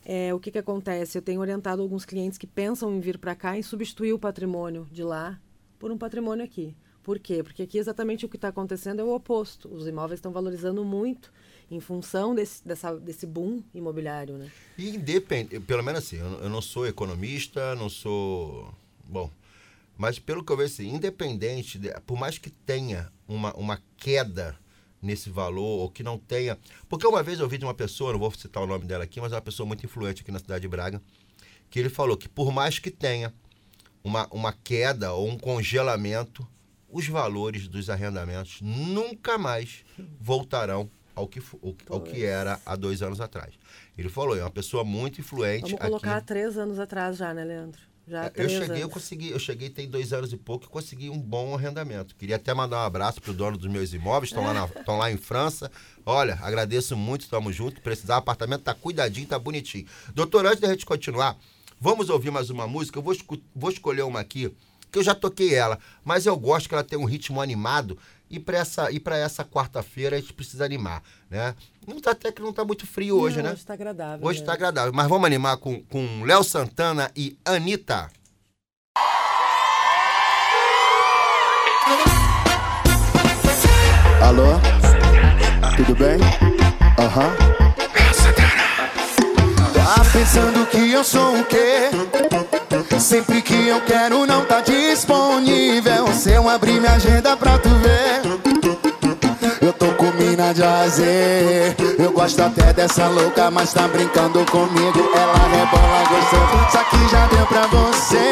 é, 0.05 0.33
o 0.33 0.39
que, 0.39 0.51
que 0.51 0.57
acontece? 0.57 1.17
Eu 1.17 1.21
tenho 1.21 1.41
orientado 1.41 1.81
alguns 1.81 2.05
clientes 2.05 2.37
que 2.37 2.47
pensam 2.47 2.93
em 2.95 2.99
vir 2.99 3.17
para 3.17 3.35
cá 3.35 3.57
e 3.57 3.63
substituir 3.63 4.13
o 4.13 4.19
patrimônio 4.19 4.87
de 4.91 5.03
lá 5.03 5.39
por 5.83 5.91
um 5.91 5.97
patrimônio 5.97 6.45
aqui. 6.45 6.73
Por 7.03 7.19
quê? 7.19 7.43
Porque 7.43 7.63
aqui 7.63 7.77
exatamente 7.77 8.25
o 8.25 8.29
que 8.29 8.37
está 8.37 8.47
acontecendo 8.47 9.01
é 9.01 9.03
o 9.03 9.13
oposto. 9.13 9.67
Os 9.67 9.85
imóveis 9.85 10.17
estão 10.19 10.31
valorizando 10.31 10.81
muito 10.85 11.29
em 11.69 11.81
função 11.81 12.33
desse, 12.33 12.65
dessa, 12.65 12.95
desse 12.97 13.25
boom 13.25 13.61
imobiliário, 13.75 14.37
né? 14.37 14.49
E 14.77 14.95
independente, 14.95 15.59
pelo 15.59 15.83
menos 15.83 15.99
assim, 15.99 16.15
eu 16.19 16.47
não 16.47 16.61
sou 16.61 16.87
economista, 16.87 17.75
não 17.75 17.89
sou. 17.89 18.73
Bom, 19.03 19.29
mas 19.97 20.17
pelo 20.19 20.41
que 20.41 20.53
eu 20.53 20.55
vejo, 20.55 20.71
assim, 20.71 20.87
independente, 20.95 21.77
de- 21.77 21.91
por 22.07 22.17
mais 22.17 22.37
que 22.37 22.49
tenha 22.49 23.11
uma, 23.27 23.53
uma 23.57 23.77
queda 23.97 24.57
nesse 25.01 25.29
valor, 25.29 25.81
ou 25.81 25.89
que 25.89 26.01
não 26.01 26.17
tenha. 26.17 26.57
Porque 26.87 27.05
uma 27.05 27.21
vez 27.21 27.39
eu 27.39 27.43
ouvi 27.43 27.57
de 27.57 27.65
uma 27.65 27.73
pessoa, 27.73 28.13
não 28.13 28.19
vou 28.19 28.31
citar 28.31 28.63
o 28.63 28.67
nome 28.67 28.85
dela 28.85 29.03
aqui, 29.03 29.19
mas 29.19 29.33
é 29.33 29.35
uma 29.35 29.41
pessoa 29.41 29.67
muito 29.67 29.85
influente 29.85 30.21
aqui 30.21 30.31
na 30.31 30.39
cidade 30.39 30.61
de 30.61 30.67
Braga, 30.69 31.01
que 31.69 31.77
ele 31.77 31.89
falou 31.89 32.15
que 32.15 32.29
por 32.29 32.53
mais 32.53 32.79
que 32.79 32.89
tenha 32.89 33.33
uma, 34.03 34.27
uma 34.31 34.53
queda 34.53 35.13
ou 35.13 35.27
um 35.29 35.37
congelamento, 35.37 36.47
os 36.89 37.07
valores 37.07 37.67
dos 37.67 37.89
arrendamentos 37.89 38.59
nunca 38.61 39.37
mais 39.37 39.83
voltarão 40.19 40.89
ao 41.15 41.27
que, 41.27 41.39
ao, 41.39 41.75
ao 41.89 42.01
que 42.01 42.23
era 42.23 42.59
há 42.65 42.75
dois 42.75 43.01
anos 43.01 43.19
atrás. 43.21 43.53
Ele 43.97 44.09
falou, 44.09 44.35
é 44.37 44.41
uma 44.41 44.49
pessoa 44.51 44.83
muito 44.83 45.19
influente 45.21 45.71
Vamos 45.71 45.79
colocar 45.79 46.13
há 46.13 46.17
aqui. 46.17 46.27
três 46.27 46.57
anos 46.57 46.79
atrás 46.79 47.17
já, 47.17 47.33
né, 47.33 47.43
Leandro? 47.43 47.79
Já 48.07 48.23
há 48.23 48.25
É, 48.25 48.31
Eu 48.35 48.49
cheguei, 48.49 48.77
eu 48.77 48.81
anos. 48.81 48.93
consegui, 48.93 49.29
eu 49.31 49.39
cheguei 49.39 49.69
tem 49.69 49.87
dois 49.87 50.11
anos 50.11 50.33
e 50.33 50.37
pouco 50.37 50.65
e 50.65 50.69
consegui 50.69 51.09
um 51.09 51.17
bom 51.19 51.55
arrendamento. 51.55 52.15
Queria 52.15 52.35
até 52.35 52.53
mandar 52.53 52.77
um 52.77 52.85
abraço 52.85 53.21
pro 53.21 53.33
dono 53.33 53.57
dos 53.57 53.71
meus 53.71 53.93
imóveis, 53.93 54.29
estão 54.31 54.43
lá, 54.43 54.53
na- 54.53 54.69
lá 54.97 55.11
em 55.11 55.17
França. 55.17 55.71
Olha, 56.05 56.37
agradeço 56.41 56.97
muito, 56.97 57.21
estamos 57.21 57.55
juntos. 57.55 57.79
Precisar, 57.81 58.15
o 58.15 58.19
apartamento 58.19 58.61
tá 58.63 58.73
cuidadinho, 58.73 59.27
tá 59.27 59.39
bonitinho. 59.39 59.85
Doutor, 60.13 60.45
antes 60.45 60.59
da 60.59 60.67
gente 60.69 60.85
continuar, 60.85 61.37
vamos 61.83 62.09
ouvir 62.09 62.31
mais 62.31 62.49
uma 62.49 62.65
música. 62.65 62.97
Eu 62.97 63.03
vou, 63.03 63.13
vou 63.53 63.69
escolher 63.69 64.03
uma 64.03 64.21
aqui, 64.21 64.49
que 64.89 64.97
eu 64.97 65.03
já 65.03 65.13
toquei 65.13 65.53
ela, 65.53 65.77
mas 66.01 66.25
eu 66.25 66.37
gosto 66.37 66.69
que 66.69 66.73
ela 66.73 66.83
tem 66.83 66.97
um 66.97 67.03
ritmo 67.03 67.41
animado. 67.41 67.97
E 68.29 68.39
para 68.39 68.57
essa, 68.57 68.89
e 68.89 68.99
pra 69.01 69.17
essa 69.17 69.43
quarta-feira 69.43 70.15
a 70.15 70.19
gente 70.19 70.33
precisa 70.33 70.63
animar, 70.63 71.03
né? 71.29 71.53
Não 71.85 71.99
tá, 71.99 72.11
até 72.11 72.31
que 72.31 72.41
não 72.41 72.53
tá 72.53 72.63
muito 72.63 72.87
frio 72.87 73.17
hoje, 73.17 73.37
Não, 73.37 73.43
né? 73.43 73.49
Hoje 73.51 73.59
está 73.59 73.73
agradável. 73.73 74.25
Hoje 74.25 74.39
né? 74.39 74.45
tá 74.45 74.53
agradável. 74.53 74.93
Mas 74.93 75.07
vamos 75.07 75.25
animar 75.25 75.57
com, 75.57 75.81
com 75.83 76.23
Léo 76.23 76.43
Santana 76.43 77.11
e 77.15 77.37
Anitta. 77.43 78.09
Alô? 84.21 84.53
Tudo 85.75 85.95
bem? 85.95 86.17
Aham. 86.97 87.53
Tá 89.73 90.01
pensando 90.11 90.65
que 90.67 90.91
eu 90.91 91.03
sou 91.03 91.39
o 91.39 91.45
quê? 91.45 91.62
Sempre 93.13 93.43
que 93.43 93.67
eu 93.67 93.79
quero 93.81 94.25
não 94.25 94.43
tá 94.43 94.59
disponível. 94.61 96.07
Se 96.13 96.31
eu 96.31 96.49
abrir 96.49 96.79
minha 96.79 96.93
agenda 96.93 97.37
pra 97.37 97.59
tu 97.59 97.69
ver. 97.69 98.23
Eu 99.61 99.71
tô 99.71 99.85
com 99.89 100.11
mina 100.13 100.51
de 100.51 100.63
azer. 100.63 101.75
Eu 101.99 102.11
gosto 102.11 102.41
até 102.41 102.73
dessa 102.73 103.07
louca, 103.07 103.51
mas 103.51 103.71
tá 103.71 103.87
brincando 103.87 104.43
comigo. 104.49 105.11
Ela 105.13 105.37
rebola 105.47 106.03
gostoso, 106.09 106.71
só 106.71 106.83
que 106.85 107.07
já 107.11 107.27
deu 107.27 107.45
pra 107.45 107.67
você. 107.67 108.31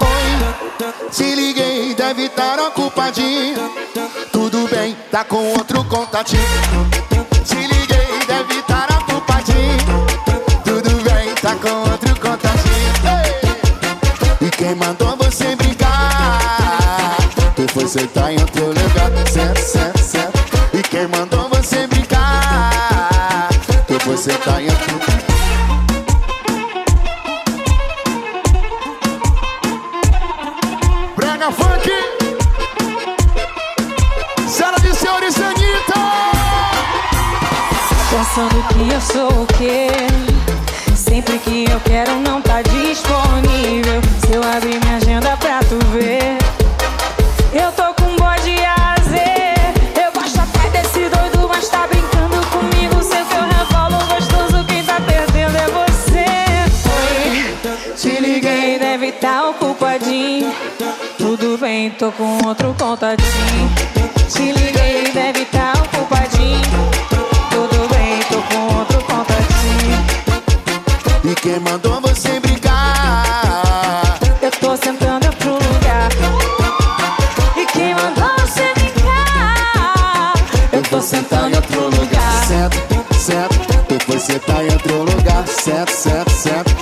Oi, 0.00 1.10
te 1.10 1.34
liguei, 1.34 1.94
deve 1.94 2.24
estar 2.24 2.58
ocupadinho. 2.60 3.74
Tudo 4.32 4.66
bem, 4.68 4.96
tá 5.12 5.22
com 5.22 5.52
outro 5.52 5.84
contatinho. 5.84 6.40
Quem 14.74 14.88
mandou 14.88 15.16
você 15.16 15.54
brincar? 15.54 17.16
Tu 17.54 17.62
foi 17.72 17.86
sentar 17.86 18.32
em 18.32 18.40
outro 18.40 18.66
lugar. 18.66 19.28
Certo, 19.32 19.60
certo, 19.60 19.98
certo. 20.00 20.76
E 20.76 20.82
quem 20.82 21.06
mandou 21.06 21.48
você 21.48 21.86
brincar? 21.86 23.50
Tu 23.86 24.00
foi 24.00 24.16
sentar 24.16 24.60
em 24.60 24.68
outro 24.68 24.94
lugar. 24.94 25.06
Brega 31.14 31.52
Funk! 31.52 31.90
Sala 34.48 34.80
de 34.80 34.92
senhores 34.92 35.36
Anitta! 35.40 36.00
Pensando 38.10 38.66
que 38.70 38.92
eu 38.92 39.00
sou 39.00 39.42
o 39.42 39.46
quê? 39.56 40.23
Sempre 41.14 41.38
que 41.38 41.64
eu 41.70 41.78
quero 41.78 42.18
não 42.18 42.42
tá 42.42 42.60
disponível. 42.60 44.02
Se 44.26 44.34
eu 44.34 44.42
abrir 44.42 44.80
minha 44.80 44.96
agenda 44.96 45.36
pra 45.36 45.60
tu 45.60 45.78
ver, 45.92 46.36
eu 47.52 47.70
tô 47.70 47.94
com 47.94 48.16
bode 48.16 48.56
azer. 48.90 49.54
Eu 49.94 50.10
gosto 50.12 50.40
até 50.40 50.70
desse 50.70 51.08
doido, 51.08 51.48
mas 51.48 51.68
tá 51.68 51.86
brincando 51.86 52.44
comigo. 52.48 53.00
Sei 53.00 53.24
que 53.26 53.32
eu 53.32 53.44
revolo 53.44 54.04
gostoso, 54.06 54.64
quem 54.66 54.82
tá 54.82 55.00
perdendo 55.06 55.56
é 55.56 55.66
você. 55.68 56.26
Oi, 56.90 57.94
te 57.96 58.20
liguei, 58.20 58.80
deve 58.80 59.12
tá 59.12 59.50
ocupadinho. 59.50 60.52
Tudo 61.16 61.56
bem, 61.58 61.90
tô 61.90 62.10
com 62.10 62.44
outro 62.44 62.74
contatinho. 62.76 63.70
Te 64.28 64.50
liguei, 64.50 65.12
deve 65.14 65.44
tá 65.44 65.73
quem 71.44 71.60
mandou 71.60 72.00
você 72.00 72.40
brincar? 72.40 74.18
Eu 74.40 74.50
tô 74.50 74.74
sentando 74.78 75.26
outro 75.26 75.50
lugar. 75.52 76.08
E 77.54 77.66
quem 77.66 77.94
mandou 77.94 78.30
você 78.38 78.72
brincar? 78.72 80.32
Eu 80.72 80.82
tô 80.84 81.02
sentando 81.02 81.50
em 81.50 81.56
outro 81.56 81.82
lugar. 81.90 82.46
Certo, 82.48 83.14
certo, 83.14 83.84
tu 83.86 84.06
foi 84.06 84.18
sentar 84.18 84.64
em 84.64 84.72
outro 84.72 85.02
lugar. 85.02 85.46
Certo, 85.46 85.90
certo, 85.90 86.30
certo, 86.30 86.73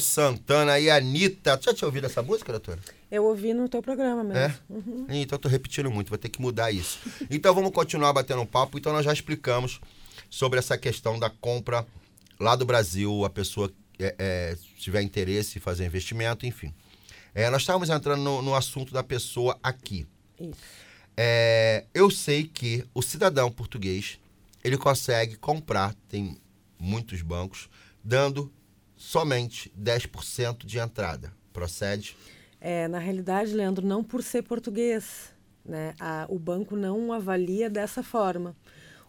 Santana 0.00 0.80
e 0.80 0.90
Anitta. 0.90 1.58
Já 1.62 1.72
tinha 1.74 1.86
ouvido 1.86 2.06
essa 2.06 2.22
música, 2.22 2.52
doutora? 2.52 2.80
Eu 3.10 3.24
ouvi 3.24 3.52
no 3.52 3.68
teu 3.68 3.82
programa 3.82 4.24
mesmo. 4.24 4.38
É? 5.08 5.16
Então 5.20 5.36
eu 5.36 5.40
tô 5.40 5.48
repetindo 5.48 5.90
muito, 5.90 6.08
vou 6.08 6.18
ter 6.18 6.28
que 6.28 6.40
mudar 6.40 6.70
isso. 6.70 6.98
Então 7.30 7.54
vamos 7.54 7.70
continuar 7.72 8.12
batendo 8.12 8.42
um 8.42 8.46
papo. 8.46 8.78
Então 8.78 8.92
nós 8.92 9.04
já 9.04 9.12
explicamos 9.12 9.80
sobre 10.28 10.58
essa 10.58 10.78
questão 10.78 11.18
da 11.18 11.28
compra 11.28 11.86
lá 12.38 12.56
do 12.56 12.64
Brasil, 12.64 13.24
a 13.24 13.30
pessoa 13.30 13.70
é, 13.98 14.14
é, 14.18 14.56
tiver 14.78 15.02
interesse 15.02 15.58
em 15.58 15.60
fazer 15.60 15.84
investimento, 15.84 16.46
enfim. 16.46 16.72
É, 17.34 17.50
nós 17.50 17.62
estávamos 17.62 17.90
entrando 17.90 18.22
no, 18.22 18.42
no 18.42 18.54
assunto 18.54 18.92
da 18.92 19.02
pessoa 19.02 19.58
aqui. 19.62 20.06
Isso. 20.40 20.56
É, 21.16 21.84
eu 21.92 22.10
sei 22.10 22.44
que 22.44 22.84
o 22.94 23.02
cidadão 23.02 23.50
português 23.50 24.18
ele 24.64 24.76
consegue 24.76 25.36
comprar, 25.36 25.94
tem 26.08 26.38
muitos 26.78 27.20
bancos, 27.22 27.68
dando 28.02 28.50
somente 29.10 29.72
10% 29.76 30.64
de 30.64 30.78
entrada. 30.78 31.32
Procede? 31.52 32.16
É, 32.60 32.86
na 32.86 33.00
realidade, 33.00 33.52
Leandro, 33.52 33.84
não 33.84 34.04
por 34.04 34.22
ser 34.22 34.42
português, 34.42 35.32
né? 35.64 35.94
A- 35.98 36.26
o 36.28 36.38
banco 36.38 36.76
não 36.76 37.12
avalia 37.12 37.68
dessa 37.68 38.04
forma. 38.04 38.54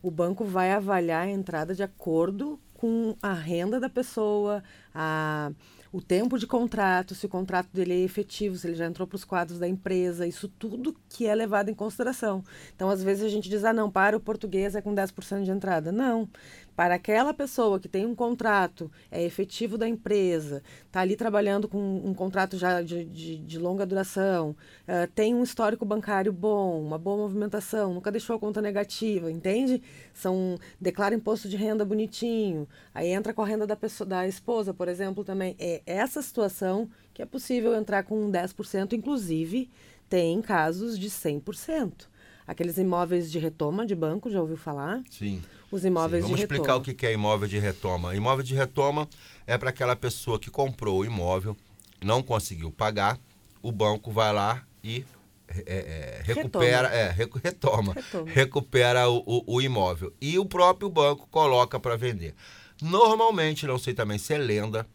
O 0.01 0.09
banco 0.09 0.43
vai 0.43 0.71
avaliar 0.71 1.27
a 1.27 1.29
entrada 1.29 1.75
de 1.75 1.83
acordo 1.83 2.59
com 2.73 3.15
a 3.21 3.31
renda 3.31 3.79
da 3.79 3.87
pessoa, 3.89 4.63
a, 4.93 5.51
o 5.91 6.01
tempo 6.01 6.39
de 6.39 6.47
contrato, 6.47 7.13
se 7.13 7.25
o 7.25 7.29
contrato 7.29 7.69
dele 7.73 7.93
é 7.93 7.99
efetivo, 7.99 8.55
se 8.55 8.67
ele 8.67 8.75
já 8.75 8.85
entrou 8.85 9.05
para 9.05 9.17
os 9.17 9.25
quadros 9.25 9.59
da 9.59 9.67
empresa, 9.67 10.25
isso 10.25 10.47
tudo 10.47 10.95
que 11.09 11.27
é 11.27 11.35
levado 11.35 11.69
em 11.69 11.73
consideração. 11.73 12.43
Então, 12.73 12.89
às 12.89 13.03
vezes 13.03 13.25
a 13.25 13.29
gente 13.29 13.49
diz, 13.49 13.65
ah, 13.65 13.73
não, 13.73 13.91
para 13.91 14.15
o 14.15 14.19
português 14.19 14.73
é 14.75 14.81
com 14.81 14.95
10% 14.95 15.43
de 15.43 15.51
entrada. 15.51 15.91
Não. 15.91 16.29
Para 16.75 16.95
aquela 16.95 17.33
pessoa 17.33 17.79
que 17.79 17.89
tem 17.89 18.05
um 18.05 18.15
contrato, 18.15 18.89
é 19.11 19.21
efetivo 19.23 19.77
da 19.77 19.87
empresa, 19.87 20.63
está 20.87 21.01
ali 21.01 21.15
trabalhando 21.15 21.67
com 21.67 21.77
um 21.77 22.13
contrato 22.13 22.57
já 22.57 22.81
de, 22.81 23.03
de, 23.05 23.37
de 23.37 23.59
longa 23.59 23.85
duração, 23.85 24.55
uh, 24.87 25.07
tem 25.13 25.35
um 25.35 25.43
histórico 25.43 25.85
bancário 25.85 26.31
bom, 26.31 26.81
uma 26.81 26.97
boa 26.97 27.17
movimentação, 27.17 27.93
nunca 27.93 28.09
deixou 28.09 28.35
a 28.35 28.39
conta 28.39 28.61
negativa, 28.61 29.29
entende? 29.29 29.83
São, 30.13 30.57
declara 30.79 31.13
imposto 31.13 31.49
de 31.49 31.57
renda 31.57 31.83
bonitinho, 31.83 32.67
aí 32.95 33.09
entra 33.09 33.33
com 33.33 33.41
a 33.41 33.45
renda 33.45 33.67
da, 33.67 33.75
pessoa, 33.75 34.07
da 34.07 34.25
esposa, 34.25 34.73
por 34.81 34.87
exemplo, 34.87 35.23
também. 35.23 35.55
É 35.59 35.83
essa 35.85 36.23
situação 36.23 36.89
que 37.13 37.21
é 37.21 37.25
possível 37.27 37.75
entrar 37.75 38.01
com 38.01 38.31
10%, 38.31 38.93
inclusive 38.93 39.69
tem 40.09 40.41
casos 40.41 40.97
de 40.97 41.07
100%. 41.07 42.07
Aqueles 42.47 42.79
imóveis 42.79 43.31
de 43.31 43.37
retoma 43.37 43.85
de 43.85 43.93
banco, 43.93 44.27
já 44.31 44.41
ouviu 44.41 44.57
falar? 44.57 45.03
Sim. 45.07 45.39
Os 45.71 45.85
imóveis 45.85 46.23
Sim, 46.23 46.31
Vamos 46.31 46.39
de 46.39 46.45
explicar 46.45 46.63
retoma. 46.63 46.79
o 46.79 46.81
que 46.83 46.95
que 46.95 47.05
é 47.05 47.13
imóvel 47.13 47.47
de 47.47 47.59
retoma. 47.59 48.15
Imóvel 48.15 48.43
de 48.43 48.55
retoma 48.55 49.07
é 49.45 49.55
para 49.55 49.69
aquela 49.69 49.95
pessoa 49.95 50.39
que 50.39 50.49
comprou 50.49 51.01
o 51.01 51.05
imóvel, 51.05 51.55
não 52.03 52.23
conseguiu 52.23 52.71
pagar, 52.71 53.19
o 53.61 53.71
banco 53.71 54.09
vai 54.11 54.33
lá 54.33 54.63
e 54.83 55.05
é, 55.47 55.61
é, 55.67 56.21
recupera, 56.23 56.87
Retoma. 56.87 56.95
é, 56.95 57.11
recu- 57.11 57.39
retoma, 57.43 57.93
Retoma. 57.93 58.31
recupera 58.31 59.07
o, 59.09 59.17
o- 59.27 59.43
o 59.57 59.61
imóvel. 59.61 60.11
E 60.19 60.39
o 60.39 60.45
próprio 60.45 60.89
banco 60.89 61.27
coloca 61.29 61.79
para 61.79 61.95
vender. 61.95 62.33
Normalmente, 62.81 63.67
não 63.67 63.77
sei 63.77 63.93
também 63.93 64.17
se 64.17 64.33
é 64.33 64.37
lenda, 64.37 64.87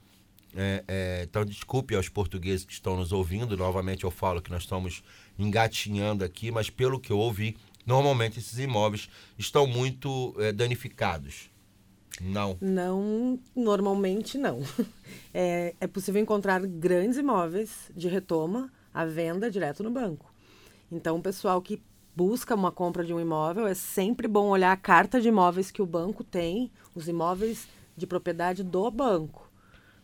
é, 0.55 0.85
é, 0.89 1.23
então 1.23 1.45
desculpe 1.45 1.95
aos 1.95 2.09
portugueses 2.09 2.65
que 2.65 2.73
estão 2.73 2.97
nos 2.97 3.13
ouvindo, 3.13 3.57
novamente 3.57 4.05
eu 4.05 4.11
falo 4.11 4.41
que 4.41 4.51
nós 4.51 4.63
estamos 4.63 5.03
engatinhando 5.39 6.25
aqui, 6.25 6.51
mas 6.51 6.71
pelo 6.71 6.99
que 6.99 7.13
eu 7.13 7.19
ouvi, 7.19 7.57
normalmente 7.85 8.39
esses 8.39 8.59
imóveis 8.59 9.09
estão 9.39 9.67
muito 9.67 10.35
é, 10.39 10.53
danificados. 10.53 11.51
Não. 12.21 12.57
Não, 12.61 13.39
normalmente 13.55 14.39
não. 14.39 14.61
É, 15.39 15.75
é 15.79 15.87
possível 15.87 16.21
encontrar 16.21 16.67
grandes 16.67 17.19
imóveis 17.19 17.91
de 17.95 18.09
retoma 18.09 18.73
à 18.93 19.05
venda 19.05 19.51
direto 19.51 19.83
no 19.83 19.91
banco. 19.91 20.33
Então, 20.91 21.17
o 21.19 21.23
pessoal 21.23 21.61
que 21.61 21.83
busca 22.17 22.55
uma 22.55 22.73
compra 22.73 23.05
de 23.05 23.13
um 23.13 23.21
imóvel, 23.21 23.67
é 23.67 23.75
sempre 23.75 24.27
bom 24.27 24.49
olhar 24.49 24.73
a 24.73 24.77
carta 24.77 25.21
de 25.21 25.29
imóveis 25.29 25.71
que 25.71 25.83
o 25.83 25.87
banco 25.87 26.25
tem, 26.25 26.73
os 26.95 27.09
imóveis 27.09 27.69
de 27.95 28.07
propriedade 28.07 28.63
do 28.65 28.91
banco. 28.91 29.51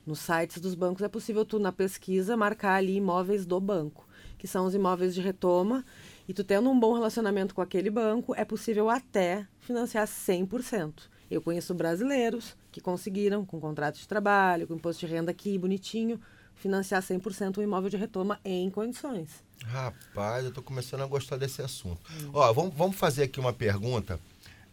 Nos 0.06 0.18
sites 0.18 0.60
dos 0.60 0.74
bancos 0.74 1.02
é 1.02 1.08
possível 1.08 1.42
tu, 1.42 1.58
na 1.58 1.72
pesquisa, 1.72 2.36
marcar 2.36 2.74
ali 2.74 2.96
imóveis 2.96 3.46
do 3.46 3.58
banco, 3.58 4.06
que 4.36 4.46
são 4.46 4.66
os 4.66 4.74
imóveis 4.74 5.14
de 5.14 5.22
retoma. 5.22 5.86
E 6.28 6.34
tu 6.34 6.44
tendo 6.44 6.68
um 6.68 6.78
bom 6.78 6.92
relacionamento 6.92 7.54
com 7.54 7.62
aquele 7.62 7.88
banco, 7.88 8.34
é 8.34 8.44
possível 8.44 8.90
até 8.90 9.46
financiar 9.60 10.06
100%. 10.06 11.04
Eu 11.30 11.40
conheço 11.40 11.72
brasileiros 11.72 12.54
que 12.70 12.80
conseguiram, 12.80 13.42
com 13.46 13.58
contrato 13.58 13.98
de 13.98 14.06
trabalho, 14.06 14.66
com 14.66 14.74
imposto 14.74 15.06
de 15.06 15.10
renda 15.10 15.30
aqui, 15.30 15.56
bonitinho, 15.56 16.20
financiar 16.56 17.02
100% 17.02 17.58
um 17.58 17.62
imóvel 17.62 17.90
de 17.90 17.96
retoma 17.96 18.40
em 18.44 18.70
condições. 18.70 19.28
Rapaz, 19.64 20.44
eu 20.44 20.52
tô 20.52 20.62
começando 20.62 21.02
a 21.02 21.06
gostar 21.06 21.36
desse 21.36 21.62
assunto. 21.62 22.00
Ó, 22.32 22.52
vamos, 22.52 22.74
vamos 22.74 22.96
fazer 22.96 23.24
aqui 23.24 23.38
uma 23.40 23.52
pergunta. 23.52 24.18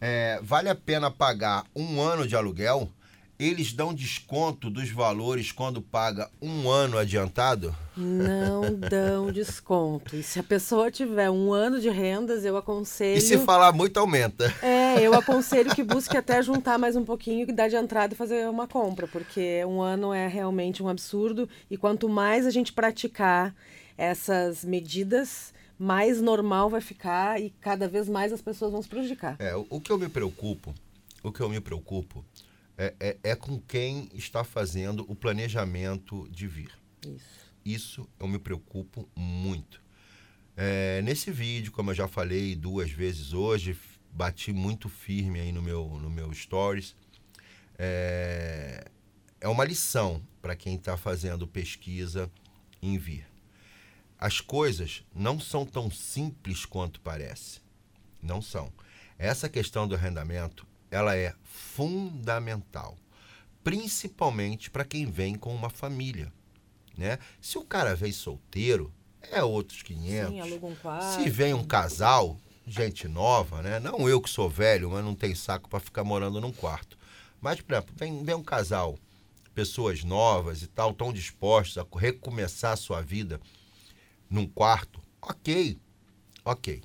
É, 0.02 0.40
vale 0.42 0.70
a 0.70 0.76
pena 0.76 1.12
pagar 1.12 1.66
um 1.76 2.02
ano 2.02 2.28
de 2.28 2.36
aluguel? 2.36 2.90
Eles 3.40 3.72
dão 3.72 3.94
desconto 3.94 4.70
dos 4.70 4.90
valores 4.90 5.50
quando 5.50 5.82
paga 5.82 6.30
um 6.42 6.70
ano 6.70 6.98
adiantado? 6.98 7.74
Não 7.96 8.76
dão 8.76 9.32
desconto. 9.32 10.18
E 10.18 10.22
se 10.22 10.42
a 10.42 10.44
pessoa 10.44 10.92
tiver 10.92 11.30
um 11.32 11.54
ano 11.54 11.80
de 11.80 11.90
rendas, 11.90 12.44
eu 12.44 12.58
aconselho. 12.58 13.18
E 13.18 13.22
se 13.22 13.38
falar 13.38 13.72
muito, 13.72 13.98
aumenta. 13.98 14.54
É, 14.62 15.02
eu 15.02 15.14
aconselho 15.18 15.74
que 15.74 15.82
busque 15.82 16.18
até 16.18 16.44
juntar 16.44 16.78
mais 16.78 16.98
um 16.98 17.06
pouquinho 17.06 17.48
e 17.48 17.54
dar 17.54 17.70
de 17.70 17.78
entrada 17.78 18.14
e 18.14 18.18
fazer 18.18 18.50
uma 18.50 18.68
compra, 18.68 19.08
porque 19.08 19.64
um 19.64 19.82
ano 19.82 20.14
é 20.14 20.28
realmente 20.28 20.84
um 20.84 20.90
absurdo. 20.90 21.48
E 21.72 21.78
quanto 21.78 22.10
mais 22.10 22.46
a 22.46 22.52
gente 22.52 22.74
praticar 22.74 23.56
essas 23.98 24.66
medidas, 24.66 25.54
mais 25.78 26.20
normal 26.20 26.70
vai 26.70 26.82
ficar 26.82 27.42
e 27.42 27.52
cada 27.62 27.88
vez 27.88 28.10
mais 28.10 28.34
as 28.34 28.42
pessoas 28.42 28.74
vão 28.74 28.82
se 28.82 28.90
prejudicar. 28.90 29.38
É, 29.40 29.56
o, 29.56 29.66
o 29.70 29.80
que 29.80 29.94
eu 29.94 29.98
me 29.98 30.10
preocupo, 30.10 30.76
o 31.24 31.32
que 31.32 31.40
eu 31.40 31.48
me 31.48 31.62
preocupo 31.62 32.26
é, 32.80 32.96
é, 32.98 33.18
é 33.32 33.36
com 33.36 33.60
quem 33.60 34.10
está 34.14 34.42
fazendo 34.46 35.06
o 35.12 35.14
planejamento 35.14 36.30
de 36.30 36.48
vir. 36.48 36.72
Isso. 37.06 37.50
Isso 37.66 38.10
eu 38.18 38.26
me 38.26 38.40
preocupo 38.40 39.08
muito. 39.14 39.84
É, 40.56 41.02
nesse 41.02 41.30
vídeo, 41.30 41.74
como 41.74 41.92
eu 41.92 41.96
já 41.96 42.08
falei 42.08 42.56
duas 42.56 42.90
vezes 42.90 43.34
hoje, 43.34 43.78
bati 44.14 44.54
muito 44.54 44.88
firme 44.88 45.42
aí 45.42 45.52
no 45.52 45.62
meu, 45.62 46.00
no 46.02 46.10
meu 46.10 46.34
stories. 46.34 46.96
É, 47.78 48.90
é 49.42 49.48
uma 49.50 49.66
lição 49.66 50.26
para 50.42 50.56
quem 50.56 50.76
está 50.76 50.96
fazendo 50.96 51.46
pesquisa 51.46 52.32
em 52.82 52.98
vir. 52.98 53.28
As 54.18 54.40
coisas 54.40 55.04
não 55.14 55.38
são 55.38 55.66
tão 55.66 55.92
simples 55.92 56.66
quanto 56.66 57.02
parece. 57.02 57.60
Não 58.22 58.42
são. 58.42 58.72
Essa 59.18 59.50
questão 59.50 59.86
do 59.86 59.96
arrendamento, 59.96 60.66
ela 60.92 61.16
é 61.16 61.34
fundamental, 61.44 62.98
principalmente 63.64 64.70
para 64.70 64.86
quem 64.86 65.06
vem 65.06 65.36
com 65.36 65.54
uma 65.54 65.70
família, 65.70 66.32
né? 66.98 67.20
Se 67.42 67.58
o 67.58 67.64
cara 67.64 67.96
vem 67.96 68.12
solteiro, 68.12 68.94
é 69.22 69.44
outros 69.44 69.82
500. 69.82 70.32
Sim, 70.32 70.40
aluga 70.40 70.66
um 70.66 70.76
quarto. 70.76 71.22
Se 71.22 71.30
vem 71.30 71.54
um 71.54 71.64
casal, 71.64 72.38
gente 72.66 73.08
nova, 73.08 73.62
né? 73.62 73.80
Não 73.80 74.08
eu 74.08 74.22
que 74.22 74.30
sou 74.30 74.50
velho, 74.50 74.92
mas 74.92 75.04
não 75.04 75.16
tenho 75.16 75.36
saco 75.36 75.70
para 75.70 75.80
ficar 75.80 76.04
morando 76.04 76.40
num 76.40 76.52
quarto. 76.52 76.98
Mas, 77.42 77.62
por 77.62 77.74
exemplo, 77.74 77.94
vem, 77.98 78.24
vem 78.24 78.36
um 78.36 78.44
casal, 78.44 78.98
pessoas 79.54 80.04
novas 80.04 80.62
e 80.62 80.68
tal, 80.68 80.92
estão 80.92 81.14
dispostos 81.14 81.78
a 81.78 81.86
recomeçar 81.98 82.74
a 82.74 82.78
sua 82.78 83.02
vida 83.02 83.40
num 84.30 84.48
quarto, 84.48 85.02
ok, 85.22 85.80
ok. 86.46 86.82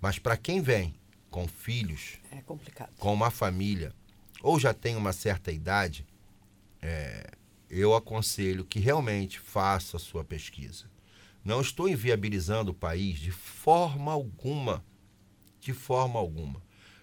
Mas 0.00 0.18
para 0.18 0.36
quem 0.36 0.60
vem 0.60 0.94
com 1.34 1.48
filhos, 1.48 2.18
É 2.30 2.40
complicado. 2.42 2.94
com 2.96 3.12
uma 3.12 3.28
família, 3.28 3.92
ou 4.40 4.56
já 4.60 4.72
tem 4.72 4.94
uma 4.94 5.12
certa 5.12 5.50
idade, 5.50 6.06
é, 6.80 7.28
eu 7.68 7.92
aconselho 7.92 8.64
que 8.64 8.78
realmente 8.78 9.40
faça 9.40 9.96
a 9.96 10.00
sua 10.00 10.22
pesquisa. 10.22 10.84
Não 11.44 11.60
estou 11.60 11.88
inviabilizando 11.88 12.70
o 12.70 12.74
país 12.74 13.18
de 13.18 13.32
forma 13.32 14.12
alguma. 14.12 14.84
De 15.60 15.72
forma 15.72 16.20
alguma. 16.20 16.62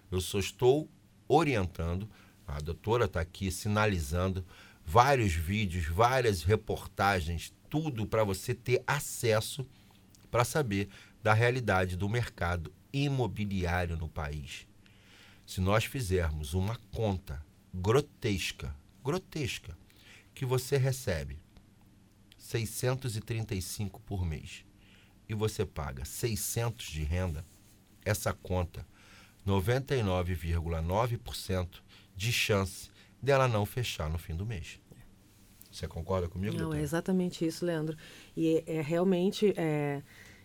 Eu 0.10 0.22
só 0.22 0.40
estou 0.40 0.90
orientando, 1.28 2.10
a 2.48 2.58
doutora 2.62 3.06
está 3.06 3.20
aqui 3.20 3.52
sinalizando 3.52 4.46
vários 4.86 5.34
vídeos, 5.34 5.88
várias 5.88 6.42
reportagens, 6.44 7.54
tudo 7.70 8.08
para 8.08 8.24
você 8.24 8.56
ter 8.56 8.82
acesso 8.88 9.68
para 10.32 10.46
saber 10.46 10.88
da 11.22 11.34
realidade 11.34 11.98
do 11.98 12.08
mercado 12.08 12.72
imobiliário 12.94 13.96
no 13.98 14.08
país. 14.10 14.68
Se 15.46 15.62
nós 15.62 15.86
fizermos 15.86 16.54
uma 16.54 16.76
conta 16.92 17.44
grotesca, 17.74 18.76
grotesca, 19.04 19.76
que 20.34 20.46
você 20.46 20.78
recebe 20.78 21.40
635 22.38 24.00
por 24.02 24.26
mês 24.26 24.64
e 25.28 25.34
você 25.34 25.66
paga 25.66 26.06
600 26.06 26.86
de 26.88 27.04
renda, 27.04 27.44
essa 28.04 28.34
conta 28.34 28.86
99,9% 29.48 31.82
de 32.16 32.32
chance 32.32 32.90
dela 33.22 33.48
não 33.48 33.66
fechar 33.66 34.10
no 34.10 34.18
fim 34.18 34.36
do 34.36 34.46
mês. 34.46 34.80
Você 35.72 35.88
concorda 35.88 36.28
comigo, 36.28 36.54
Não, 36.54 36.64
doutor? 36.66 36.80
é 36.80 36.82
exatamente 36.82 37.46
isso, 37.46 37.66
Leandro. 37.66 37.96
E 38.36 38.62
é, 38.68 38.78
é 38.78 38.82
realmente, 38.82 39.54
é, 39.56 40.02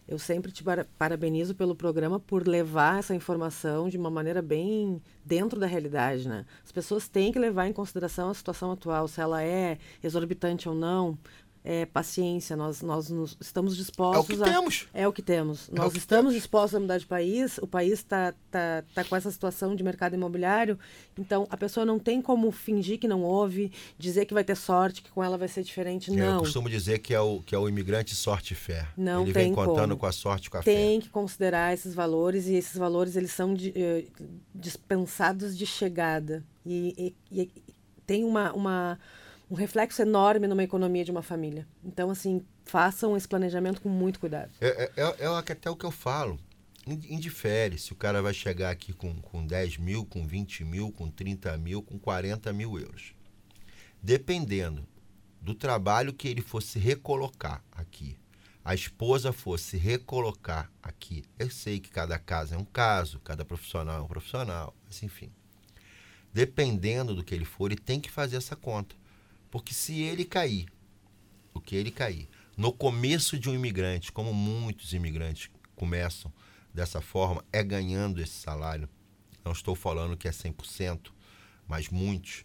eu 0.08 0.18
sempre 0.18 0.52
te 0.52 0.62
para- 0.62 0.86
parabenizo 0.98 1.54
pelo 1.54 1.74
programa 1.74 2.20
por 2.20 2.46
levar 2.46 2.98
essa 3.00 3.14
informação 3.14 3.88
de 3.88 3.96
uma 3.96 4.10
maneira 4.10 4.40
bem 4.40 5.02
dentro 5.24 5.58
da 5.58 5.66
realidade, 5.66 6.28
né? 6.28 6.46
As 6.64 6.70
pessoas 6.70 7.08
têm 7.08 7.32
que 7.32 7.38
levar 7.38 7.66
em 7.66 7.72
consideração 7.72 8.30
a 8.30 8.34
situação 8.34 8.70
atual, 8.70 9.08
se 9.08 9.20
ela 9.20 9.42
é 9.42 9.78
exorbitante 10.02 10.68
ou 10.68 10.74
não. 10.74 11.18
É, 11.68 11.84
paciência, 11.84 12.54
nós, 12.54 12.80
nós 12.80 13.10
nos- 13.10 13.36
estamos 13.40 13.76
dispostos 13.76 14.36
que 14.36 14.40
a... 14.40 14.44
temos. 14.52 14.86
É 14.94 15.08
o 15.08 15.12
que 15.12 15.20
temos. 15.20 15.68
É 15.68 15.72
o 15.72 15.76
Nós 15.78 15.92
que 15.92 15.98
estamos 15.98 16.32
dispostos 16.32 16.76
a 16.76 16.78
mudar 16.80 16.96
de 16.98 17.06
país, 17.06 17.58
o 17.58 17.66
país 17.66 17.94
está 17.94 18.32
tá, 18.52 18.84
tá 18.94 19.02
com 19.02 19.16
essa 19.16 19.32
situação 19.32 19.74
de 19.74 19.82
mercado 19.82 20.14
imobiliário, 20.14 20.78
então 21.18 21.44
a 21.50 21.56
pessoa 21.56 21.84
não 21.84 21.98
tem 21.98 22.22
como 22.22 22.52
fingir 22.52 23.00
que 23.00 23.08
não 23.08 23.22
ouve, 23.24 23.72
dizer 23.98 24.26
que 24.26 24.32
vai 24.32 24.44
ter 24.44 24.54
sorte, 24.54 25.02
que 25.02 25.10
com 25.10 25.24
ela 25.24 25.36
vai 25.36 25.48
ser 25.48 25.64
diferente. 25.64 26.08
É, 26.10 26.14
Eu 26.14 26.18
Não. 26.34 26.38
costumo 26.38 26.70
dizer 26.70 27.00
que 27.00 27.12
é 27.12 27.20
o, 27.20 27.40
que 27.40 27.52
é 27.52 27.58
o 27.58 27.68
imigrante 27.68 28.14
sorte 28.14 28.52
e 28.52 28.56
fé. 28.56 28.86
Não 28.96 29.22
Ele 29.24 29.32
tem 29.32 29.44
vem 29.46 29.54
contando 29.54 29.88
como. 29.88 29.96
com 29.98 30.06
a 30.06 30.12
sorte 30.12 30.48
com 30.48 30.58
a 30.58 30.62
fé. 30.62 30.72
Tem 30.72 31.00
que 31.00 31.08
considerar 31.10 31.74
esses 31.74 31.94
valores 31.94 32.46
e 32.46 32.54
esses 32.54 32.76
valores 32.78 33.16
eles 33.16 33.32
são 33.32 33.52
de- 33.52 33.72
eh, 33.74 34.04
dispensados 34.54 35.56
de 35.58 35.66
chegada. 35.66 36.44
E, 36.64 37.12
e- 37.32 37.40
e 37.42 37.50
tem 38.06 38.24
uma, 38.24 38.52
uma, 38.52 38.98
um 39.50 39.54
reflexo 39.54 40.02
enorme 40.02 40.46
numa 40.46 40.62
economia 40.64 41.04
de 41.04 41.10
uma 41.10 41.22
família. 41.22 41.66
Então, 41.84 42.10
assim, 42.10 42.44
façam 42.64 43.16
esse 43.16 43.28
planejamento 43.28 43.80
com 43.80 43.88
muito 43.88 44.18
cuidado. 44.18 44.50
É, 44.60 44.84
é, 44.84 44.92
é, 44.96 45.24
é 45.24 45.26
até 45.26 45.70
o 45.70 45.76
que 45.76 45.84
eu 45.84 45.90
falo. 45.90 46.38
Ind- 46.86 47.04
Indifere 47.10 47.78
se 47.78 47.92
o 47.92 47.96
cara 47.96 48.20
vai 48.22 48.34
chegar 48.34 48.70
aqui 48.70 48.92
com, 48.92 49.14
com 49.20 49.46
10 49.46 49.78
mil, 49.78 50.04
com 50.04 50.26
20 50.26 50.64
mil, 50.64 50.90
com 50.92 51.10
30 51.10 51.56
mil, 51.58 51.82
com 51.82 51.98
40 51.98 52.52
mil 52.52 52.78
euros. 52.78 53.12
Dependendo 54.02 54.86
do 55.40 55.54
trabalho 55.54 56.12
que 56.12 56.28
ele 56.28 56.42
fosse 56.42 56.78
recolocar 56.78 57.62
aqui, 57.72 58.16
a 58.64 58.74
esposa 58.74 59.32
fosse 59.32 59.76
recolocar 59.76 60.70
aqui. 60.82 61.22
Eu 61.38 61.50
sei 61.50 61.78
que 61.78 61.88
cada 61.88 62.18
caso 62.18 62.54
é 62.54 62.58
um 62.58 62.64
caso, 62.64 63.20
cada 63.20 63.44
profissional 63.44 63.98
é 64.00 64.02
um 64.02 64.08
profissional, 64.08 64.74
mas 64.84 65.02
enfim. 65.04 65.30
Dependendo 66.32 67.14
do 67.14 67.22
que 67.24 67.34
ele 67.34 67.44
for, 67.44 67.70
ele 67.70 67.80
tem 67.80 68.00
que 68.00 68.10
fazer 68.10 68.36
essa 68.36 68.56
conta. 68.56 68.94
Porque 69.50 69.72
se 69.72 70.00
ele 70.02 70.24
cair, 70.24 70.66
o 71.52 71.60
que 71.60 71.76
ele 71.76 71.90
cair, 71.90 72.28
no 72.56 72.72
começo 72.72 73.38
de 73.38 73.50
um 73.50 73.54
imigrante, 73.54 74.10
como 74.10 74.32
muitos 74.32 74.92
imigrantes 74.92 75.50
começam 75.74 76.32
dessa 76.72 77.00
forma, 77.00 77.44
é 77.52 77.62
ganhando 77.62 78.20
esse 78.20 78.34
salário. 78.34 78.88
Não 79.44 79.52
estou 79.52 79.74
falando 79.74 80.16
que 80.16 80.26
é 80.26 80.30
100%, 80.30 81.12
mas 81.68 81.88
muitos. 81.88 82.44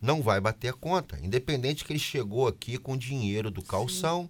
Não 0.00 0.22
vai 0.22 0.40
bater 0.40 0.68
a 0.68 0.72
conta, 0.72 1.18
independente 1.22 1.84
que 1.84 1.92
ele 1.92 1.98
chegou 1.98 2.48
aqui 2.48 2.76
com 2.76 2.96
dinheiro 2.96 3.50
do 3.50 3.62
calção, 3.62 4.28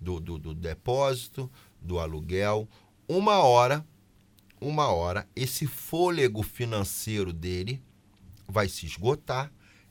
do, 0.00 0.20
do, 0.20 0.38
do 0.38 0.54
depósito, 0.54 1.50
do 1.80 1.98
aluguel. 1.98 2.68
Uma 3.08 3.38
hora, 3.38 3.86
uma 4.60 4.88
hora, 4.88 5.28
esse 5.34 5.66
fôlego 5.66 6.42
financeiro 6.42 7.32
dele 7.32 7.82
vai 8.46 8.68
se 8.68 8.84
esgotar 8.84 9.50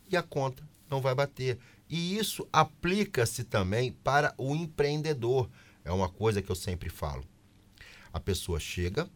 e 0.09 0.15
a 0.15 0.21
conta 0.21 0.67
não 0.95 1.01
vai 1.01 1.13
bater. 1.13 1.59
E 1.89 2.17
isso 2.17 2.47
aplica-se 2.51 3.43
também 3.43 3.91
para 3.91 4.33
o 4.37 4.55
empreendedor. 4.55 5.49
É 5.83 5.91
uma 5.91 6.09
coisa 6.09 6.41
que 6.41 6.49
eu 6.49 6.55
sempre 6.55 6.89
falo. 6.89 7.23
A 8.11 8.19
pessoa 8.19 8.59
chega 8.59 9.09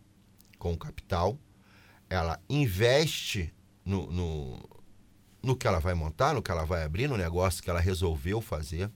com 0.58 0.74
o 0.74 0.78
capital, 0.78 1.40
ela 2.10 2.40
investe 2.50 3.54
no, 3.86 4.12
no, 4.12 4.70
no 5.42 5.56
que 5.56 5.68
ela 5.68 5.80
vai 5.80 5.94
montar, 5.94 6.34
no 6.34 6.42
que 6.42 6.52
ela 6.52 6.66
vai 6.66 6.84
abrir, 6.84 7.08
no 7.08 7.16
negócio 7.16 7.64
que 7.64 7.70
ela 7.70 7.80
resolveu 7.80 8.42
fazer. 8.42 8.92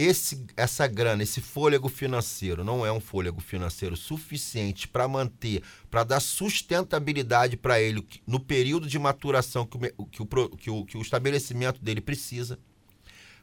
Esse, 0.00 0.44
essa 0.56 0.86
grana, 0.86 1.24
esse 1.24 1.40
fôlego 1.40 1.88
financeiro, 1.88 2.62
não 2.62 2.86
é 2.86 2.92
um 2.92 3.00
fôlego 3.00 3.40
financeiro 3.40 3.96
suficiente 3.96 4.86
para 4.86 5.08
manter, 5.08 5.60
para 5.90 6.04
dar 6.04 6.20
sustentabilidade 6.20 7.56
para 7.56 7.80
ele 7.80 8.06
no 8.24 8.38
período 8.38 8.86
de 8.86 8.96
maturação 8.96 9.66
que 9.66 9.76
o, 9.96 10.06
que, 10.06 10.22
o, 10.22 10.26
que, 10.56 10.70
o, 10.70 10.84
que 10.84 10.96
o 10.96 11.02
estabelecimento 11.02 11.82
dele 11.82 12.00
precisa. 12.00 12.60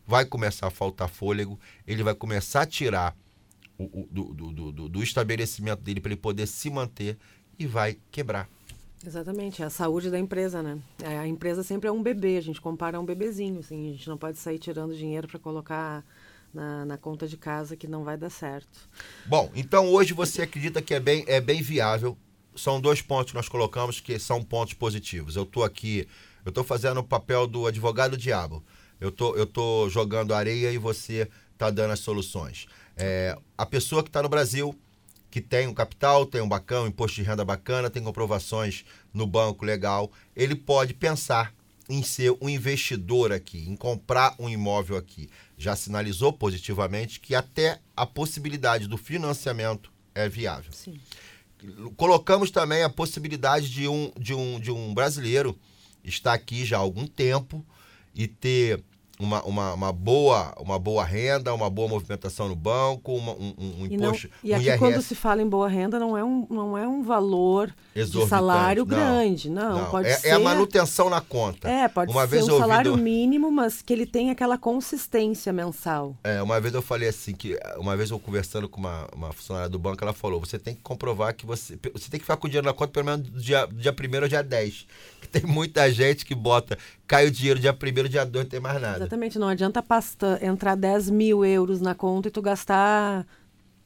Vai 0.08 0.24
começar 0.24 0.68
a 0.68 0.72
faltar 0.72 1.10
fôlego, 1.10 1.60
ele 1.86 2.04
vai 2.04 2.16
começar 2.16 2.62
a 2.62 2.66
tirar 2.66 3.14
o, 3.78 4.08
do, 4.10 4.34
do- 4.34 4.72
do, 4.72 4.90
do 4.90 5.04
estabelecimento 5.04 5.82
dele 5.82 6.00
para 6.00 6.14
ele 6.14 6.22
poder 6.22 6.48
se 6.48 6.70
manter 6.70 7.18
e 7.60 7.68
vai 7.68 7.98
quebrar. 8.12 8.48
Exatamente, 9.06 9.62
é 9.62 9.66
a 9.66 9.70
saúde 9.70 10.10
da 10.10 10.18
empresa, 10.18 10.64
né? 10.64 10.80
É, 11.04 11.18
A 11.18 11.28
empresa 11.28 11.64
sempre 11.64 11.90
é 11.90 11.92
um 11.92 12.02
bebê, 12.02 12.38
a 12.38 12.42
gente 12.42 12.62
compara 12.62 12.98
a 12.98 13.00
um 13.02 13.06
bebezinho, 13.06 13.60
assim, 13.60 13.90
a 13.90 13.92
gente 13.92 14.08
não 14.08 14.18
pode 14.18 14.38
sair 14.38 14.58
tirando 14.58 14.96
dinheiro 14.96 15.28
para 15.28 15.38
colocar 15.38 16.04
na, 16.56 16.86
na 16.86 16.98
conta 16.98 17.28
de 17.28 17.36
casa 17.36 17.76
que 17.76 17.88
não 17.88 18.04
vai 18.04 18.18
dar 18.18 18.30
certo. 18.30 18.90
Bom, 19.26 19.52
então 19.54 19.88
hoje 19.90 20.14
você 20.14 20.44
acredita 20.44 20.82
que 20.82 20.94
é 20.94 21.00
bem, 21.00 21.26
é 21.28 21.42
bem 21.42 21.62
viável. 21.62 22.18
São 22.56 22.80
dois 22.80 23.02
pontos 23.02 23.32
que 23.32 23.38
nós 23.38 23.50
colocamos 23.50 24.00
que 24.00 24.18
são 24.18 24.42
pontos 24.42 24.74
positivos. 24.74 25.36
Eu 25.36 25.44
estou 25.44 25.66
aqui, 25.66 26.08
eu 26.46 26.50
estou 26.50 26.64
fazendo 26.64 27.02
o 27.02 27.04
papel 27.04 27.46
do 27.46 27.68
advogado 27.68 28.16
diabo. 28.16 28.64
Eu 29.00 29.12
tô, 29.12 29.36
eu 29.36 29.46
tô 29.46 29.90
jogando 29.90 30.34
areia 30.34 30.72
e 30.72 30.78
você 30.78 31.30
tá 31.58 31.70
dando 31.70 31.92
as 31.92 32.00
soluções. 32.00 32.68
É, 32.96 33.38
a 33.58 33.66
pessoa 33.66 34.02
que 34.02 34.08
está 34.08 34.24
no 34.24 34.30
Brasil, 34.30 34.74
que 35.30 35.42
tem 35.42 35.68
um 35.68 35.74
capital, 35.74 36.26
tem 36.26 36.40
um 36.40 36.48
bacana, 36.48 36.84
um 36.84 36.88
imposto 36.88 37.18
de 37.18 37.28
renda 37.28 37.44
bacana, 37.44 37.90
tem 37.90 38.02
comprovações 38.02 38.86
no 39.14 39.28
banco 39.28 39.66
legal, 39.66 40.10
ele 40.34 40.56
pode 40.56 40.94
pensar 40.94 41.54
em 41.90 42.02
ser 42.02 42.36
um 42.42 42.50
investidor 42.50 43.32
aqui, 43.32 43.70
em 43.70 43.76
comprar 43.76 44.34
um 44.40 44.50
imóvel 44.50 44.98
aqui. 44.98 45.30
Já 45.58 45.76
sinalizou 45.76 46.34
positivamente 46.34 47.20
que 47.20 47.34
até 47.34 47.80
a 47.96 48.06
possibilidade 48.06 48.88
do 48.88 48.98
financiamento 48.98 49.92
é 50.14 50.28
viável. 50.28 50.72
Sim. 50.72 51.00
Colocamos 51.96 52.52
também 52.52 52.84
a 52.84 52.90
possibilidade 52.90 53.70
de 53.70 53.88
um, 53.88 54.12
de 54.20 54.34
um, 54.34 54.60
de 54.60 54.72
um 54.72 54.94
brasileiro 54.94 55.58
estar 56.04 56.34
aqui 56.34 56.66
já 56.66 56.78
há 56.78 56.80
algum 56.80 57.08
tempo 57.08 57.66
e 58.14 58.28
ter 58.28 58.84
uma, 59.20 59.44
uma, 59.44 59.74
uma, 59.74 59.92
boa, 59.94 60.54
uma 60.60 60.78
boa 60.78 61.04
renda, 61.04 61.54
uma 61.54 61.70
boa 61.70 61.88
movimentação 61.88 62.50
no 62.50 62.56
banco, 62.56 63.14
uma- 63.16 63.34
um, 63.34 63.54
um- 63.58 63.82
um 63.82 63.86
E, 63.86 63.98
não, 63.98 64.08
imposto, 64.10 64.30
e 64.44 64.54
aqui 64.54 64.78
quando 64.78 65.02
se 65.02 65.16
fala 65.16 65.42
em 65.42 65.48
boa 65.48 65.68
renda 65.70 65.98
não 66.00 66.18
é 66.18 66.24
um, 66.24 66.46
não 66.50 66.78
é 66.78 66.88
um 66.88 67.02
valor 67.02 67.74
de 67.96 68.28
salário 68.28 68.84
não. 68.86 68.96
grande, 68.96 69.50
não, 69.50 69.80
Não, 69.84 69.92
pode 69.92 70.08
é, 70.10 70.16
ser 70.16 70.28
é 70.30 70.32
a 70.32 70.40
manutenção 70.40 71.10
na 71.10 71.22
conta. 71.22 71.70
É, 71.70 71.88
pode 71.88 72.12
uma 72.12 72.22
ser 72.22 72.28
vez 72.28 72.48
um 72.50 72.60
salário 72.60 72.98
mínimo, 72.98 73.52
mas 73.52 73.82
que 73.82 73.94
ele 73.94 74.06
tenha 74.06 74.32
aquela 74.34 74.58
consistência 74.58 75.54
mensal. 75.54 76.16
É, 76.24 76.42
uma 76.42 76.60
vez 76.60 76.74
eu 76.74 76.82
falei 76.82 77.10
assim, 77.10 77.34
que 77.34 77.58
uma 77.78 77.96
vez 77.96 78.10
eu 78.12 78.20
conversando 78.20 78.68
com 78.68 78.80
uma, 78.80 79.08
uma 79.16 79.32
funcionária 79.34 79.70
do 79.70 79.80
banco, 79.80 80.04
ela 80.04 80.14
falou, 80.14 80.40
você 80.40 80.60
tem 80.60 80.74
que 80.76 80.82
comprovar 80.82 81.34
que 81.34 81.46
você. 81.46 81.78
Você 81.94 82.10
tem 82.10 82.20
que 82.20 82.26
ficar 82.26 82.38
com 82.38 82.48
o 82.48 82.50
dinheiro 82.50 82.66
na 82.68 82.74
conta 82.74 82.92
pelo 82.92 83.06
menos 83.06 83.22
do 83.30 83.40
dia, 83.40 83.66
do 83.66 83.76
dia 83.76 83.94
1 83.94 84.22
ao 84.24 84.28
dia 84.28 84.44
10. 84.44 84.86
Tem 85.32 85.44
muita 85.44 85.92
gente 85.92 86.26
que 86.26 86.36
bota, 86.36 86.78
cai 87.08 87.28
o 87.28 87.32
dinheiro 87.32 87.60
dia 87.60 87.74
1 87.74 88.10
dia 88.10 88.26
2, 88.26 88.44
não 88.46 88.50
tem 88.50 88.60
mais 88.60 88.82
nada. 88.82 88.98
Exatamente, 88.98 89.38
não 89.40 89.48
adianta 89.48 89.82
pasta, 89.84 90.40
entrar 90.42 90.76
10 90.76 91.10
mil 91.10 91.44
euros 91.46 91.82
na 91.82 91.94
conta 91.96 92.28
e 92.28 92.32
tu 92.32 92.42
gastar 92.42 93.26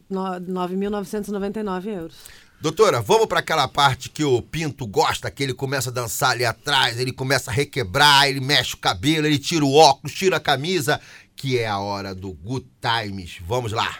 no- 0.10 0.40
9.999 0.40 1.90
euros. 1.90 2.16
Doutora, 2.62 3.00
vamos 3.02 3.28
para 3.28 3.40
aquela 3.40 3.70
parte 3.70 4.10
que 4.10 4.24
o 4.24 4.42
Pinto 4.42 4.86
gosta, 4.86 5.32
que 5.32 5.42
ele 5.42 5.54
começa 5.54 5.90
a 5.90 5.94
dançar 5.94 6.32
ali 6.32 6.44
atrás, 6.44 7.00
ele 7.00 7.14
começa 7.14 7.50
a 7.50 7.54
requebrar, 7.54 8.28
ele 8.28 8.42
mexe 8.42 8.74
o 8.74 8.78
cabelo, 8.78 9.26
ele 9.26 9.40
tira 9.40 9.64
o 9.64 9.74
óculos, 9.76 10.14
tira 10.14 10.36
a 10.36 10.40
camisa, 10.42 11.00
que 11.38 11.58
é 11.58 11.68
a 11.68 11.80
hora 11.80 12.14
do 12.14 12.34
Good 12.34 12.68
Times. 12.82 13.38
Vamos 13.48 13.72
lá. 13.72 14.00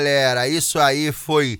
galera, 0.00 0.48
isso 0.48 0.78
aí 0.78 1.12
foi 1.12 1.58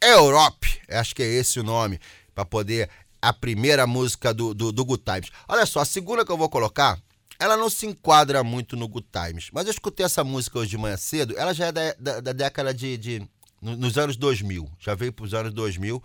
Europe, 0.00 0.80
acho 0.88 1.14
que 1.14 1.22
é 1.22 1.26
esse 1.26 1.58
o 1.58 1.64
nome, 1.64 1.98
pra 2.34 2.44
poder 2.44 2.88
a 3.20 3.32
primeira 3.32 3.86
música 3.86 4.32
do, 4.32 4.54
do, 4.54 4.70
do 4.72 4.84
Good 4.84 5.02
Times. 5.04 5.30
Olha 5.48 5.66
só, 5.66 5.80
a 5.80 5.84
segunda 5.84 6.24
que 6.24 6.30
eu 6.32 6.38
vou 6.38 6.48
colocar, 6.48 6.98
ela 7.38 7.56
não 7.56 7.68
se 7.68 7.86
enquadra 7.86 8.44
muito 8.44 8.76
no 8.76 8.86
Good 8.88 9.08
Times, 9.12 9.48
mas 9.52 9.66
eu 9.66 9.72
escutei 9.72 10.06
essa 10.06 10.22
música 10.22 10.58
hoje 10.58 10.70
de 10.70 10.78
manhã 10.78 10.96
cedo, 10.96 11.34
ela 11.36 11.52
já 11.52 11.66
é 11.66 11.72
da, 11.72 11.94
da, 11.98 12.20
da 12.20 12.32
década 12.32 12.72
de, 12.72 12.96
de 12.96 13.28
no- 13.60 13.76
nos 13.76 13.98
anos 13.98 14.16
2000, 14.16 14.70
já 14.78 14.94
veio 14.94 15.12
pros 15.12 15.34
anos 15.34 15.52
2000, 15.52 16.02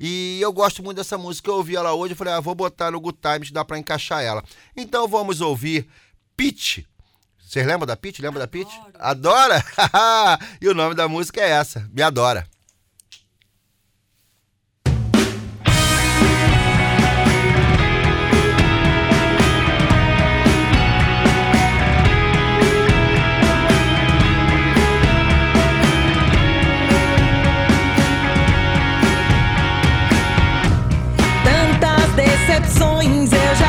e 0.00 0.38
eu 0.40 0.52
gosto 0.52 0.82
muito 0.82 0.96
dessa 0.98 1.16
música, 1.16 1.48
eu 1.50 1.54
ouvi 1.54 1.76
ela 1.76 1.92
hoje, 1.94 2.12
eu 2.12 2.16
falei, 2.16 2.34
ah, 2.34 2.40
vou 2.40 2.54
botar 2.54 2.90
no 2.90 3.00
Good 3.00 3.18
Times, 3.22 3.50
dá 3.52 3.64
pra 3.64 3.78
encaixar 3.78 4.22
ela. 4.22 4.42
Então 4.76 5.06
vamos 5.08 5.40
ouvir 5.40 5.88
Pitch. 6.36 6.80
Vocês 7.48 7.66
lembram 7.66 7.86
da 7.86 7.96
Pitch? 7.96 8.18
Lembra 8.18 8.40
da 8.40 8.46
Pitch? 8.46 8.70
Adora? 8.98 9.64
e 10.60 10.68
o 10.68 10.74
nome 10.74 10.94
da 10.94 11.08
música 11.08 11.40
é 11.40 11.48
essa, 11.48 11.88
Me 11.94 12.02
Adora. 12.02 12.46
Tantas 31.42 32.12
decepções 32.14 33.32
eu 33.32 33.56
já 33.56 33.67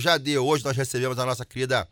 já 0.00 0.18
deu. 0.18 0.46
Hoje 0.46 0.64
nós 0.64 0.76
recebemos 0.76 1.18
a 1.18 1.26
nossa 1.26 1.44
querida 1.44 1.88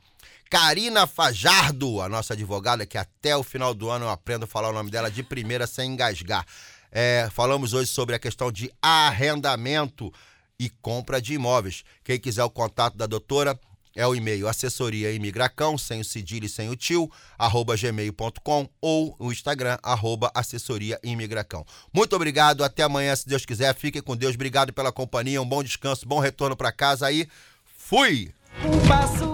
Karina 0.50 1.07
Fajardo, 1.07 2.00
a 2.00 2.09
nossa 2.09 2.34
advogada, 2.34 2.86
que 2.86 2.98
até 2.98 3.36
o 3.36 3.42
final 3.42 3.74
do 3.74 3.90
ano 3.90 4.07
eu 4.07 4.11
aprendo 4.11 4.44
a 4.44 4.46
falar 4.46 4.70
o 4.70 4.72
nome 4.72 4.90
dela 4.90 5.11
de 5.11 5.22
primeira 5.22 5.66
sem 5.66 5.92
engasgar. 5.92 6.46
É, 6.92 7.28
falamos 7.32 7.72
hoje 7.72 7.90
sobre 7.90 8.14
a 8.14 8.18
questão 8.18 8.52
de 8.52 8.70
arrendamento 8.80 10.12
e 10.59 10.70
compra 10.70 11.20
de 11.20 11.34
imóveis. 11.34 11.82
Quem 12.05 12.20
quiser 12.20 12.44
o 12.44 12.50
contato 12.50 12.96
da 12.96 13.07
doutora 13.07 13.59
é 13.96 14.07
o 14.07 14.14
e-mail 14.14 14.48
assessoria 14.48 15.12
imigracão, 15.12 15.78
sem 15.78 16.00
o 16.00 16.05
cedilho 16.05 16.46
e 16.46 16.48
sem 16.48 16.68
o 16.68 16.76
tio, 16.76 17.11
arroba 17.38 17.76
gmail.com 17.76 18.68
ou 18.80 19.14
o 19.18 19.30
Instagram, 19.30 19.78
arroba 19.82 20.30
assessoria 20.34 20.98
imigracão. 21.02 21.64
Muito 21.92 22.14
obrigado, 22.16 22.64
até 22.64 22.82
amanhã, 22.82 23.14
se 23.14 23.28
Deus 23.28 23.46
quiser. 23.46 23.74
Fiquem 23.74 24.02
com 24.02 24.16
Deus, 24.16 24.34
obrigado 24.34 24.72
pela 24.72 24.90
companhia, 24.92 25.40
um 25.40 25.48
bom 25.48 25.62
descanso, 25.62 26.07
bom 26.07 26.18
retorno 26.18 26.57
para 26.57 26.72
casa 26.72 27.07
aí. 27.07 27.28
Fui! 27.87 28.35
Culpa 28.62 29.07
sua 29.09 29.34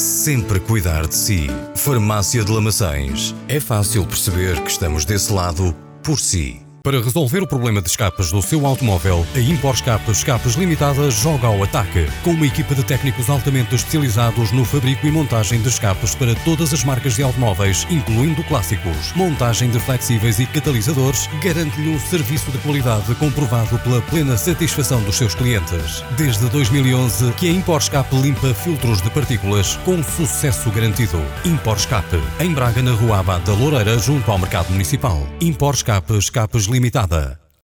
sempre 0.00 0.58
cuidar 0.58 1.06
de 1.06 1.14
si. 1.14 1.46
Farmácia 1.76 2.42
de 2.44 2.50
Lamaçães. 2.50 3.34
É 3.48 3.60
fácil 3.60 4.06
perceber 4.06 4.60
que 4.62 4.70
estamos 4.70 5.04
desse 5.04 5.32
lado 5.32 5.74
por 6.02 6.18
si. 6.18 6.69
Para 6.82 7.02
resolver 7.02 7.42
o 7.42 7.46
problema 7.46 7.82
de 7.82 7.90
escapes 7.90 8.30
do 8.30 8.40
seu 8.40 8.64
automóvel, 8.64 9.26
a 9.34 9.38
Impor 9.38 9.74
Escapes 9.74 10.16
Escapes 10.16 10.54
Limitada 10.54 11.10
joga 11.10 11.46
ao 11.46 11.62
ataque. 11.62 12.06
Com 12.24 12.30
uma 12.30 12.46
equipa 12.46 12.74
de 12.74 12.82
técnicos 12.82 13.28
altamente 13.28 13.74
especializados 13.74 14.50
no 14.50 14.64
fabrico 14.64 15.06
e 15.06 15.10
montagem 15.10 15.60
de 15.60 15.68
escapes 15.68 16.14
para 16.14 16.34
todas 16.36 16.72
as 16.72 16.82
marcas 16.82 17.16
de 17.16 17.22
automóveis, 17.22 17.86
incluindo 17.90 18.42
clássicos. 18.44 19.12
Montagem 19.14 19.68
de 19.68 19.78
flexíveis 19.78 20.38
e 20.38 20.46
catalisadores 20.46 21.28
garante-lhe 21.44 21.90
um 21.90 22.00
serviço 22.00 22.50
de 22.50 22.56
qualidade 22.58 23.14
comprovado 23.16 23.78
pela 23.80 24.00
plena 24.00 24.38
satisfação 24.38 25.02
dos 25.02 25.16
seus 25.16 25.34
clientes. 25.34 26.02
Desde 26.16 26.48
2011 26.48 27.32
que 27.32 27.50
a 27.50 27.52
Impor 27.52 27.80
Escape 27.80 28.16
limpa 28.16 28.54
filtros 28.54 29.02
de 29.02 29.10
partículas 29.10 29.76
com 29.84 30.02
sucesso 30.02 30.70
garantido. 30.70 31.20
Impor 31.44 31.76
Escape, 31.76 32.18
em 32.40 32.54
Braga, 32.54 32.80
na 32.80 32.92
Rua 32.92 33.18
Abad 33.18 33.44
da 33.44 33.52
Loureira, 33.52 33.98
junto 33.98 34.30
ao 34.30 34.38
Mercado 34.38 34.70
Municipal. 34.70 35.28
Impor 35.42 35.74
Escape 35.74 36.16
Escapes 36.16 36.69
Limitada. 36.70 37.40